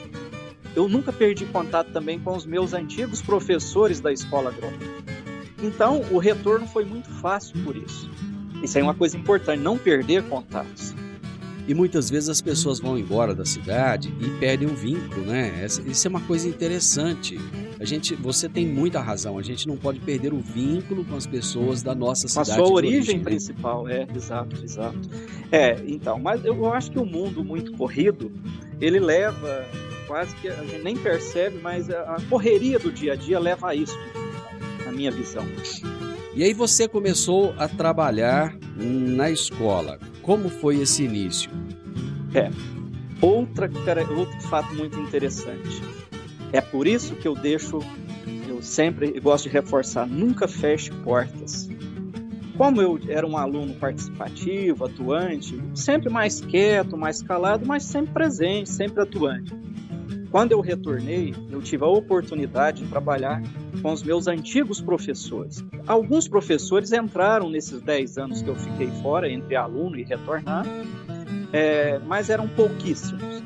eu 0.76 0.88
nunca 0.88 1.12
perdi 1.12 1.46
contato 1.46 1.92
também 1.92 2.20
com 2.20 2.36
os 2.36 2.46
meus 2.46 2.74
antigos 2.74 3.22
professores 3.22 4.00
da 4.00 4.12
escola 4.12 4.50
agrônoma. 4.50 4.98
Então, 5.62 6.04
o 6.12 6.18
retorno 6.18 6.68
foi 6.68 6.86
muito 6.86 7.10
fácil 7.10 7.62
por 7.64 7.76
isso. 7.76 8.10
Isso 8.64 8.78
é 8.78 8.84
uma 8.84 8.94
coisa 8.94 9.18
importante, 9.18 9.62
não 9.62 9.78
perder 9.78 10.24
contatos. 10.24 10.96
E 11.68 11.74
muitas 11.74 12.10
vezes 12.10 12.30
as 12.30 12.42
pessoas 12.42 12.80
vão 12.80 12.98
embora 12.98 13.36
da 13.36 13.44
cidade 13.44 14.14
e 14.22 14.30
perdem 14.40 14.70
o 14.70 14.74
vínculo, 14.74 15.26
né? 15.26 15.66
Isso 15.86 16.08
é 16.08 16.10
uma 16.10 16.22
coisa 16.22 16.48
interessante. 16.48 17.38
A 17.78 17.84
gente, 17.84 18.16
você 18.16 18.48
tem 18.48 18.66
muita 18.66 19.02
razão. 19.02 19.38
A 19.38 19.42
gente 19.42 19.68
não 19.68 19.76
pode 19.76 20.00
perder 20.00 20.34
o 20.34 20.40
vínculo 20.40 21.04
com 21.04 21.16
as 21.16 21.28
pessoas 21.28 21.84
da 21.84 21.94
nossa 21.94 22.30
cidade. 22.30 22.52
A 22.52 22.56
sua 22.56 22.72
origem, 22.72 22.98
origem 23.00 23.18
né? 23.18 23.24
principal, 23.24 23.88
é, 23.90 24.08
exato, 24.16 24.64
exato. 24.64 24.98
É, 25.52 25.78
então, 25.86 26.18
mas 26.18 26.44
eu 26.46 26.72
acho 26.72 26.90
que 26.90 27.00
o 27.00 27.06
mundo 27.06 27.44
muito 27.44 27.74
corrido, 27.74 28.32
ele 28.80 29.00
leva 29.00 29.66
quase 30.08 30.34
que 30.38 30.48
a 30.48 30.56
gente 30.56 30.82
nem 30.84 30.96
percebe, 30.96 31.60
mas 31.62 31.90
a 31.90 32.16
correria 32.30 32.80
do 32.80 32.90
dia 32.90 33.12
a 33.12 33.16
dia 33.16 33.38
leva 33.38 33.70
a 33.70 33.76
isso, 33.76 33.96
minha 34.98 35.12
visão. 35.12 35.46
E 36.36 36.44
aí 36.44 36.54
você 36.54 36.88
começou 36.88 37.54
a 37.58 37.68
trabalhar 37.68 38.58
na 38.76 39.30
escola. 39.30 40.00
Como 40.24 40.50
foi 40.50 40.82
esse 40.82 41.04
início? 41.04 41.50
É, 42.34 42.50
outra, 43.22 43.70
outro 44.16 44.42
fato 44.42 44.74
muito 44.76 45.00
interessante. 45.00 45.82
É 46.52 46.62
por 46.62 46.88
isso 46.88 47.16
que 47.16 47.28
eu 47.28 47.36
deixo, 47.36 47.80
eu 48.48 48.62
sempre 48.62 49.20
gosto 49.20 49.44
de 49.44 49.50
reforçar, 49.50 50.08
nunca 50.08 50.48
feche 50.48 50.92
portas. 51.04 51.70
Como 52.58 52.82
eu 52.82 53.00
era 53.08 53.26
um 53.26 53.38
aluno 53.38 53.76
participativo, 53.76 54.86
atuante, 54.86 55.62
sempre 55.76 56.10
mais 56.10 56.42
quieto, 56.42 56.98
mais 56.98 57.22
calado, 57.22 57.66
mas 57.68 57.84
sempre 57.84 58.14
presente, 58.14 58.70
sempre 58.70 59.04
atuante. 59.04 59.54
Quando 60.32 60.52
eu 60.52 60.62
retornei, 60.62 61.34
eu 61.50 61.62
tive 61.62 61.84
a 61.84 61.88
oportunidade 61.88 62.84
de 62.84 62.90
trabalhar 62.90 63.42
com 63.82 63.94
os 63.94 64.04
meus 64.04 64.28
antigos 64.28 64.82
professores. 64.82 65.64
Alguns 65.86 66.28
professores 66.28 66.92
entraram 66.92 67.50
nesses 67.50 67.82
10 67.82 68.18
anos 68.18 68.42
que 68.42 68.50
eu 68.50 68.56
fiquei 68.56 68.88
fora, 69.02 69.30
entre 69.30 69.56
aluno 69.56 69.98
e 69.98 70.04
retornar, 70.04 70.66
é, 71.54 72.00
mas 72.06 72.30
eram 72.30 72.48
pouquíssimos. 72.48 73.42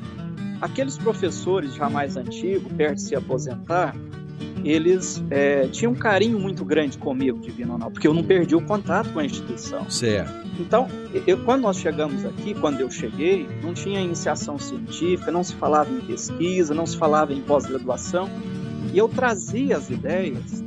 Aqueles 0.60 0.98
professores 0.98 1.74
já 1.74 1.88
mais 1.88 2.16
antigos, 2.16 2.72
perto 2.72 2.96
de 2.96 3.02
se 3.02 3.14
aposentar, 3.14 3.94
eles 4.64 5.22
é, 5.30 5.66
tinham 5.68 5.92
um 5.92 5.96
carinho 5.96 6.38
muito 6.38 6.64
grande 6.64 6.96
comigo, 6.96 7.38
Divino 7.38 7.72
Ronaldo, 7.72 7.94
porque 7.94 8.06
eu 8.06 8.14
não 8.14 8.22
perdi 8.22 8.54
o 8.54 8.60
contato 8.60 9.12
com 9.12 9.18
a 9.18 9.24
instituição. 9.24 9.88
Certo. 9.90 10.32
Então, 10.58 10.86
eu, 11.26 11.42
quando 11.44 11.62
nós 11.62 11.78
chegamos 11.78 12.24
aqui, 12.24 12.54
quando 12.54 12.80
eu 12.80 12.90
cheguei, 12.90 13.48
não 13.62 13.74
tinha 13.74 14.00
iniciação 14.00 14.58
científica, 14.58 15.30
não 15.30 15.42
se 15.42 15.54
falava 15.54 15.92
em 15.92 16.00
pesquisa, 16.00 16.74
não 16.74 16.86
se 16.86 16.96
falava 16.96 17.32
em 17.32 17.40
pós-graduação, 17.40 18.28
e 18.92 18.98
eu 18.98 19.08
trazia 19.08 19.76
as 19.76 19.90
ideias 19.90 20.62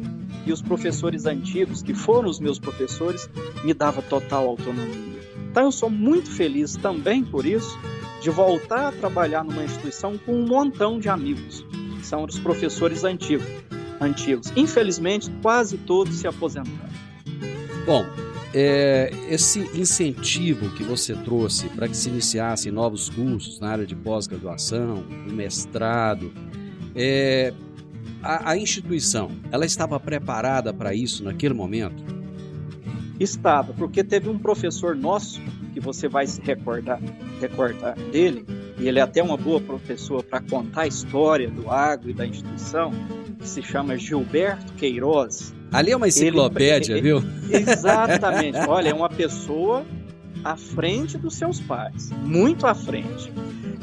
e 0.45 0.51
os 0.51 0.61
professores 0.61 1.25
antigos, 1.25 1.81
que 1.81 1.93
foram 1.93 2.29
os 2.29 2.39
meus 2.39 2.59
professores, 2.59 3.29
me 3.63 3.73
dava 3.73 4.01
total 4.01 4.47
autonomia. 4.47 5.15
Então, 5.49 5.63
eu 5.63 5.71
sou 5.71 5.89
muito 5.89 6.29
feliz 6.29 6.75
também 6.75 7.23
por 7.23 7.45
isso, 7.45 7.77
de 8.21 8.29
voltar 8.29 8.87
a 8.87 8.91
trabalhar 8.91 9.43
numa 9.43 9.63
instituição 9.63 10.17
com 10.17 10.33
um 10.33 10.45
montão 10.45 10.99
de 10.99 11.07
amigos, 11.07 11.63
que 11.99 12.05
são 12.05 12.25
os 12.25 12.39
professores 12.39 13.03
antigos 13.03 13.45
antigos. 13.99 14.51
Infelizmente, 14.55 15.29
quase 15.41 15.77
todos 15.77 16.15
se 16.15 16.27
aposentaram. 16.27 16.93
Bom, 17.85 18.05
é, 18.53 19.11
esse 19.29 19.59
incentivo 19.77 20.69
que 20.71 20.83
você 20.83 21.13
trouxe 21.13 21.67
para 21.69 21.87
que 21.87 21.95
se 21.97 22.09
iniciassem 22.09 22.71
novos 22.71 23.09
cursos 23.09 23.59
na 23.59 23.69
área 23.69 23.85
de 23.85 23.95
pós-graduação, 23.95 25.03
mestrado, 25.27 26.31
é, 26.95 27.53
a, 28.23 28.51
a 28.51 28.57
instituição, 28.57 29.29
ela 29.51 29.65
estava 29.65 29.99
preparada 29.99 30.73
para 30.73 30.93
isso 30.93 31.23
naquele 31.23 31.53
momento? 31.53 32.01
Estava, 33.19 33.73
porque 33.73 34.03
teve 34.03 34.29
um 34.29 34.37
professor 34.37 34.95
nosso, 34.95 35.41
que 35.73 35.79
você 35.79 36.07
vai 36.07 36.25
se 36.25 36.41
recordar, 36.41 36.99
recordar 37.39 37.95
dele, 38.11 38.45
e 38.77 38.87
ele 38.87 38.99
é 38.99 39.01
até 39.01 39.23
uma 39.23 39.37
boa 39.37 39.59
professora 39.59 40.23
para 40.23 40.41
contar 40.41 40.81
a 40.81 40.87
história 40.87 41.49
do 41.49 41.69
agro 41.69 42.09
e 42.09 42.13
da 42.13 42.25
instituição, 42.25 42.91
que 43.39 43.47
se 43.47 43.61
chama 43.61 43.97
Gilberto 43.97 44.73
Queiroz. 44.73 45.53
Ali 45.71 45.91
é 45.91 45.97
uma 45.97 46.07
enciclopédia, 46.07 46.93
ele, 46.93 47.01
viu? 47.01 47.23
Exatamente. 47.49 48.57
Olha, 48.67 48.89
é 48.89 48.93
uma 48.93 49.09
pessoa 49.09 49.85
à 50.43 50.55
frente 50.55 51.17
dos 51.17 51.35
seus 51.35 51.59
pais, 51.59 52.11
muito 52.23 52.67
à 52.67 52.75
frente. 52.75 53.31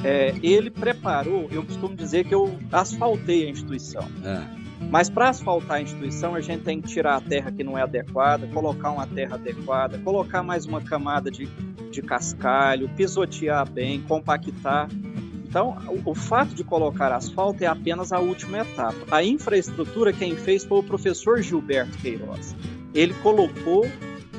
É, 0.04 0.34
ele 0.42 0.70
preparou, 0.70 1.48
eu 1.50 1.62
costumo 1.64 1.94
dizer 1.94 2.24
que 2.24 2.34
eu 2.34 2.56
asfaltei 2.70 3.46
a 3.46 3.50
instituição. 3.50 4.08
É. 4.24 4.61
Mas 4.90 5.08
para 5.08 5.30
asfaltar 5.30 5.78
a 5.78 5.82
instituição, 5.82 6.34
a 6.34 6.40
gente 6.40 6.64
tem 6.64 6.80
que 6.80 6.88
tirar 6.88 7.16
a 7.16 7.20
terra 7.20 7.50
que 7.50 7.64
não 7.64 7.78
é 7.78 7.82
adequada, 7.82 8.46
colocar 8.48 8.90
uma 8.90 9.06
terra 9.06 9.36
adequada, 9.36 9.98
colocar 9.98 10.42
mais 10.42 10.66
uma 10.66 10.80
camada 10.80 11.30
de, 11.30 11.46
de 11.90 12.02
cascalho, 12.02 12.88
pisotear 12.90 13.68
bem, 13.70 14.02
compactar. 14.02 14.88
Então, 15.46 15.76
o, 15.88 16.10
o, 16.10 16.14
fato 16.14 16.54
de 16.54 16.64
colocar 16.64 17.12
asfalto 17.12 17.62
é 17.62 17.66
apenas 17.66 18.12
a 18.12 18.18
última 18.18 18.58
etapa. 18.58 18.96
A 19.10 19.22
infraestrutura 19.22 20.12
quem 20.12 20.34
fez 20.34 20.64
foi 20.64 20.78
o 20.78 20.82
professor 20.82 21.42
Gilberto 21.42 21.98
Queiroz. 21.98 22.54
Ele 22.94 23.14
colocou, 23.22 23.86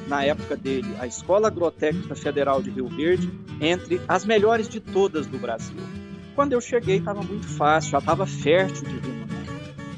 na 0.08 0.23
época 0.23 0.56
dele, 0.56 0.88
a 0.99 1.06
Escola 1.06 1.47
Agrotécnica 1.47 2.15
Federal 2.15 2.62
de 2.62 2.69
Rio 2.71 2.88
Verde 2.88 3.32
entre 3.62 4.01
as 4.08 4.25
melhores 4.25 4.67
de 4.67 4.79
todas 4.79 5.27
do 5.27 5.38
Brasil. 5.38 5.77
Quando 6.36 6.53
eu 6.53 6.62
cheguei, 6.62 6.97
estava 6.97 7.21
muito 7.21 7.47
fácil, 7.47 7.91
já 7.91 7.99
estava 7.99 8.25
fértil 8.25 8.88
de 8.88 8.97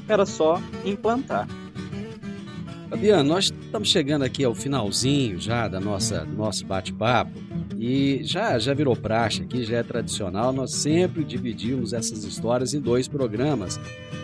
Era 0.08 0.24
só 0.24 0.60
implantar. 0.84 1.48
Fabiano, 2.88 3.28
nós 3.28 3.46
estamos 3.46 3.88
chegando 3.88 4.22
aqui 4.22 4.44
ao 4.44 4.54
finalzinho 4.54 5.40
já 5.40 5.66
da 5.66 5.80
nossa, 5.80 6.24
do 6.24 6.36
nosso 6.36 6.64
bate-papo. 6.64 7.32
E 7.78 8.20
já, 8.22 8.58
já 8.58 8.72
virou 8.72 8.96
praxe 8.96 9.42
aqui, 9.42 9.64
já 9.64 9.78
é 9.78 9.82
tradicional, 9.82 10.52
nós 10.52 10.72
sempre 10.72 11.24
dividimos 11.24 11.92
essas 11.92 12.24
histórias 12.24 12.72
em 12.72 12.80
dois 12.80 13.06
programas, 13.06 13.78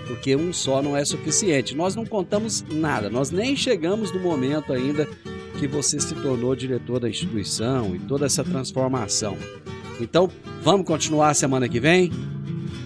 porque 0.07 0.35
um 0.35 0.53
só 0.53 0.81
não 0.81 0.97
é 0.97 1.05
suficiente. 1.05 1.77
Nós 1.77 1.95
não 1.95 2.07
contamos 2.07 2.65
nada, 2.71 3.11
nós 3.11 3.31
nem 3.31 3.55
chegamos 3.55 4.13
no 4.13 4.21
momento 4.21 4.73
ainda 4.73 5.07
que 5.59 5.67
você 5.67 6.01
se 6.01 6.15
tornou 6.15 6.57
diretor 6.57 6.99
da 6.99 7.09
instituição 7.09 7.95
e 7.95 7.99
toda 7.99 8.25
essa 8.25 8.43
transformação. 8.43 9.37
Então, 10.01 10.31
vamos 10.63 10.87
continuar 10.87 11.35
semana 11.35 11.69
que 11.69 11.79
vem? 11.79 12.11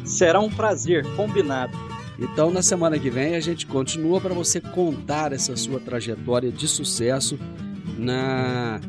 Será 0.05 0.41
um 0.41 0.51
prazer, 0.51 1.07
combinado. 1.15 1.77
Então, 2.19 2.51
na 2.51 2.63
semana 2.63 2.99
que 2.99 3.11
vem, 3.11 3.37
a 3.37 3.41
gente 3.41 3.67
continua 3.67 4.21
para 4.21 4.35
você 4.35 4.61
contar 4.61 5.33
essa 5.33 5.55
sua 5.57 5.79
trajetória 5.79 6.51
de 6.51 6.67
sucesso 6.67 7.39
na 7.99 8.81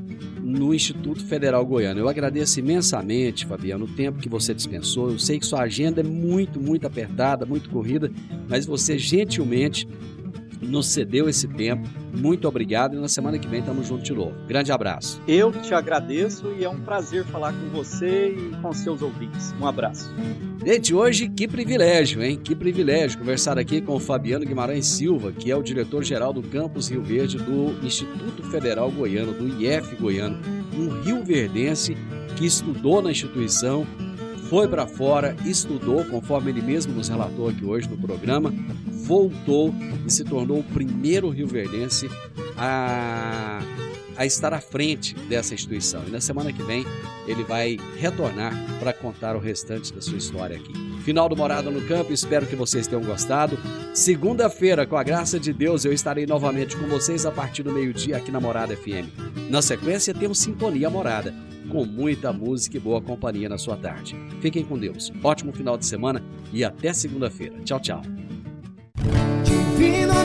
no 0.48 0.74
Instituto 0.74 1.26
Federal 1.26 1.66
Goiano. 1.66 2.00
Eu 2.00 2.08
agradeço 2.08 2.60
imensamente, 2.62 3.46
Fabiano, 3.46 3.84
o 3.84 3.88
tempo 3.88 4.20
que 4.20 4.30
você 4.30 4.54
dispensou. 4.54 5.12
Eu 5.12 5.20
sei 5.20 5.40
que 5.40 5.46
sua 5.46 5.62
agenda 5.64 6.00
é 6.00 6.04
muito, 6.04 6.58
muito 6.58 6.88
apertada, 6.88 7.46
muito 7.46 7.70
corrida, 7.70 8.10
mas 8.48 8.66
você 8.66 8.98
gentilmente 8.98 9.86
nos 10.62 10.88
cedeu 10.88 11.30
esse 11.30 11.48
tempo. 11.48 11.88
Muito 12.14 12.48
obrigado 12.48 12.96
e 12.96 13.00
na 13.00 13.08
semana 13.08 13.38
que 13.38 13.48
vem 13.48 13.60
estamos 13.60 13.88
juntos 13.88 14.06
de 14.06 14.14
novo. 14.14 14.34
Grande 14.48 14.72
abraço. 14.72 15.22
Eu 15.28 15.52
te 15.52 15.74
agradeço 15.74 16.54
e 16.58 16.64
é 16.64 16.70
um 16.70 16.80
prazer 16.80 17.24
falar 17.26 17.54
com 17.54 17.70
você 17.70 18.30
e 18.30 18.56
com 18.62 18.74
seus 18.74 19.02
ouvintes. 19.02 19.54
Um 19.60 19.66
abraço. 19.66 20.12
Gente, 20.66 20.94
hoje 20.94 21.30
que 21.30 21.48
privilégio, 21.48 22.22
hein? 22.24 22.40
Que 22.42 22.56
privilégio 22.56 23.20
conversar 23.20 23.58
aqui 23.58 23.82
com 23.82 23.96
o 23.96 24.00
Fabiano 24.00 24.46
Guimarães 24.46 24.86
Silva, 24.86 25.32
que 25.32 25.52
é 25.52 25.56
o 25.56 25.64
diretor-geral 25.64 26.34
do 26.34 26.42
Campus 26.42 26.90
Rio 26.90 27.04
Verde 27.04 27.38
do 27.38 27.78
Instituto 27.86 28.44
Federal 28.44 28.92
Goiano, 28.92 29.34
do 29.34 29.48
IF 29.48 29.96
Goiano, 29.96 30.38
um 30.78 31.02
rio 31.02 31.24
verdense 31.24 31.96
que 32.36 32.46
estudou 32.46 33.02
na 33.02 33.12
instituição, 33.12 33.86
foi 34.50 34.68
para 34.68 34.88
fora, 34.88 35.36
estudou, 35.46 36.06
conforme 36.06 36.52
ele 36.52 36.62
mesmo 36.62 36.94
nos 36.94 37.10
relatou 37.10 37.50
aqui 37.50 37.66
hoje 37.66 37.90
no 37.90 37.98
programa, 37.98 38.54
voltou 39.08 39.74
e 40.06 40.12
se 40.12 40.24
tornou 40.26 40.60
o 40.60 40.64
primeiro 40.64 41.30
rio-verdense 41.30 42.10
a 42.58 43.62
a 44.18 44.26
estar 44.26 44.52
à 44.52 44.60
frente 44.60 45.14
dessa 45.30 45.54
instituição. 45.54 46.04
E 46.08 46.10
na 46.10 46.20
semana 46.20 46.52
que 46.52 46.64
vem 46.64 46.84
ele 47.28 47.44
vai 47.44 47.78
retornar 47.98 48.52
para 48.80 48.92
contar 48.92 49.36
o 49.36 49.40
restante 49.40 49.94
da 49.94 50.02
sua 50.02 50.18
história 50.18 50.58
aqui. 50.58 50.74
Final 51.04 51.30
do 51.30 51.38
Morada 51.38 51.70
no 51.70 51.82
Campo, 51.88 52.12
espero 52.12 52.48
que 52.48 52.56
vocês 52.56 52.88
tenham 52.88 53.04
gostado. 53.04 53.58
Segunda-feira, 53.94 54.88
com 54.88 54.98
a 54.98 55.04
graça 55.04 55.40
de 55.40 55.54
Deus, 55.54 55.86
eu 55.86 55.94
estarei 55.94 56.26
novamente 56.26 56.76
com 56.76 56.88
vocês 56.88 57.26
a 57.26 57.32
partir 57.32 57.64
do 57.64 57.72
meio-dia 57.72 58.18
aqui 58.18 58.32
na 58.32 58.40
Morada 58.40 58.76
FM. 58.76 59.08
Na 59.50 59.62
sequência, 59.62 60.14
temos 60.14 60.40
Sintonia 60.40 60.90
Morada, 60.90 61.34
com 61.70 61.86
muita 61.86 62.34
música 62.34 62.78
e 62.78 62.80
boa 62.80 63.02
companhia 63.02 63.48
na 63.48 63.58
sua 63.58 63.78
tarde. 63.78 64.16
Fiquem 64.42 64.66
com 64.66 64.80
Deus. 64.80 65.12
Ótimo 65.24 65.52
final 65.52 65.78
de 65.78 65.86
semana 65.86 66.24
e 66.52 66.64
até 66.64 66.92
segunda-feira. 66.92 67.60
Tchau, 67.64 67.80
tchau. 67.80 68.02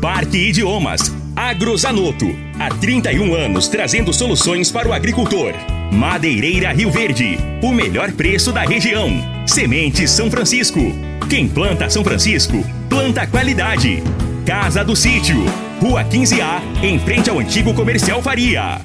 Parque 0.00 0.38
Idiomas. 0.38 1.12
Agrozanoto. 1.34 2.26
Há 2.58 2.70
31 2.70 3.34
anos 3.34 3.68
trazendo 3.68 4.12
soluções 4.12 4.70
para 4.70 4.88
o 4.88 4.92
agricultor. 4.92 5.52
Madeireira 5.92 6.72
Rio 6.72 6.90
Verde. 6.90 7.36
O 7.62 7.72
melhor 7.72 8.12
preço 8.12 8.52
da 8.52 8.62
região. 8.62 9.10
Sementes 9.46 10.10
São 10.10 10.30
Francisco. 10.30 10.80
Quem 11.28 11.48
planta 11.48 11.90
São 11.90 12.04
Francisco, 12.04 12.64
planta 12.88 13.26
qualidade. 13.26 14.02
Casa 14.46 14.84
do 14.84 14.94
Sítio. 14.94 15.44
Rua 15.80 16.04
15A, 16.04 16.60
em 16.82 16.98
frente 16.98 17.28
ao 17.28 17.38
antigo 17.38 17.74
comercial 17.74 18.22
Faria. 18.22 18.80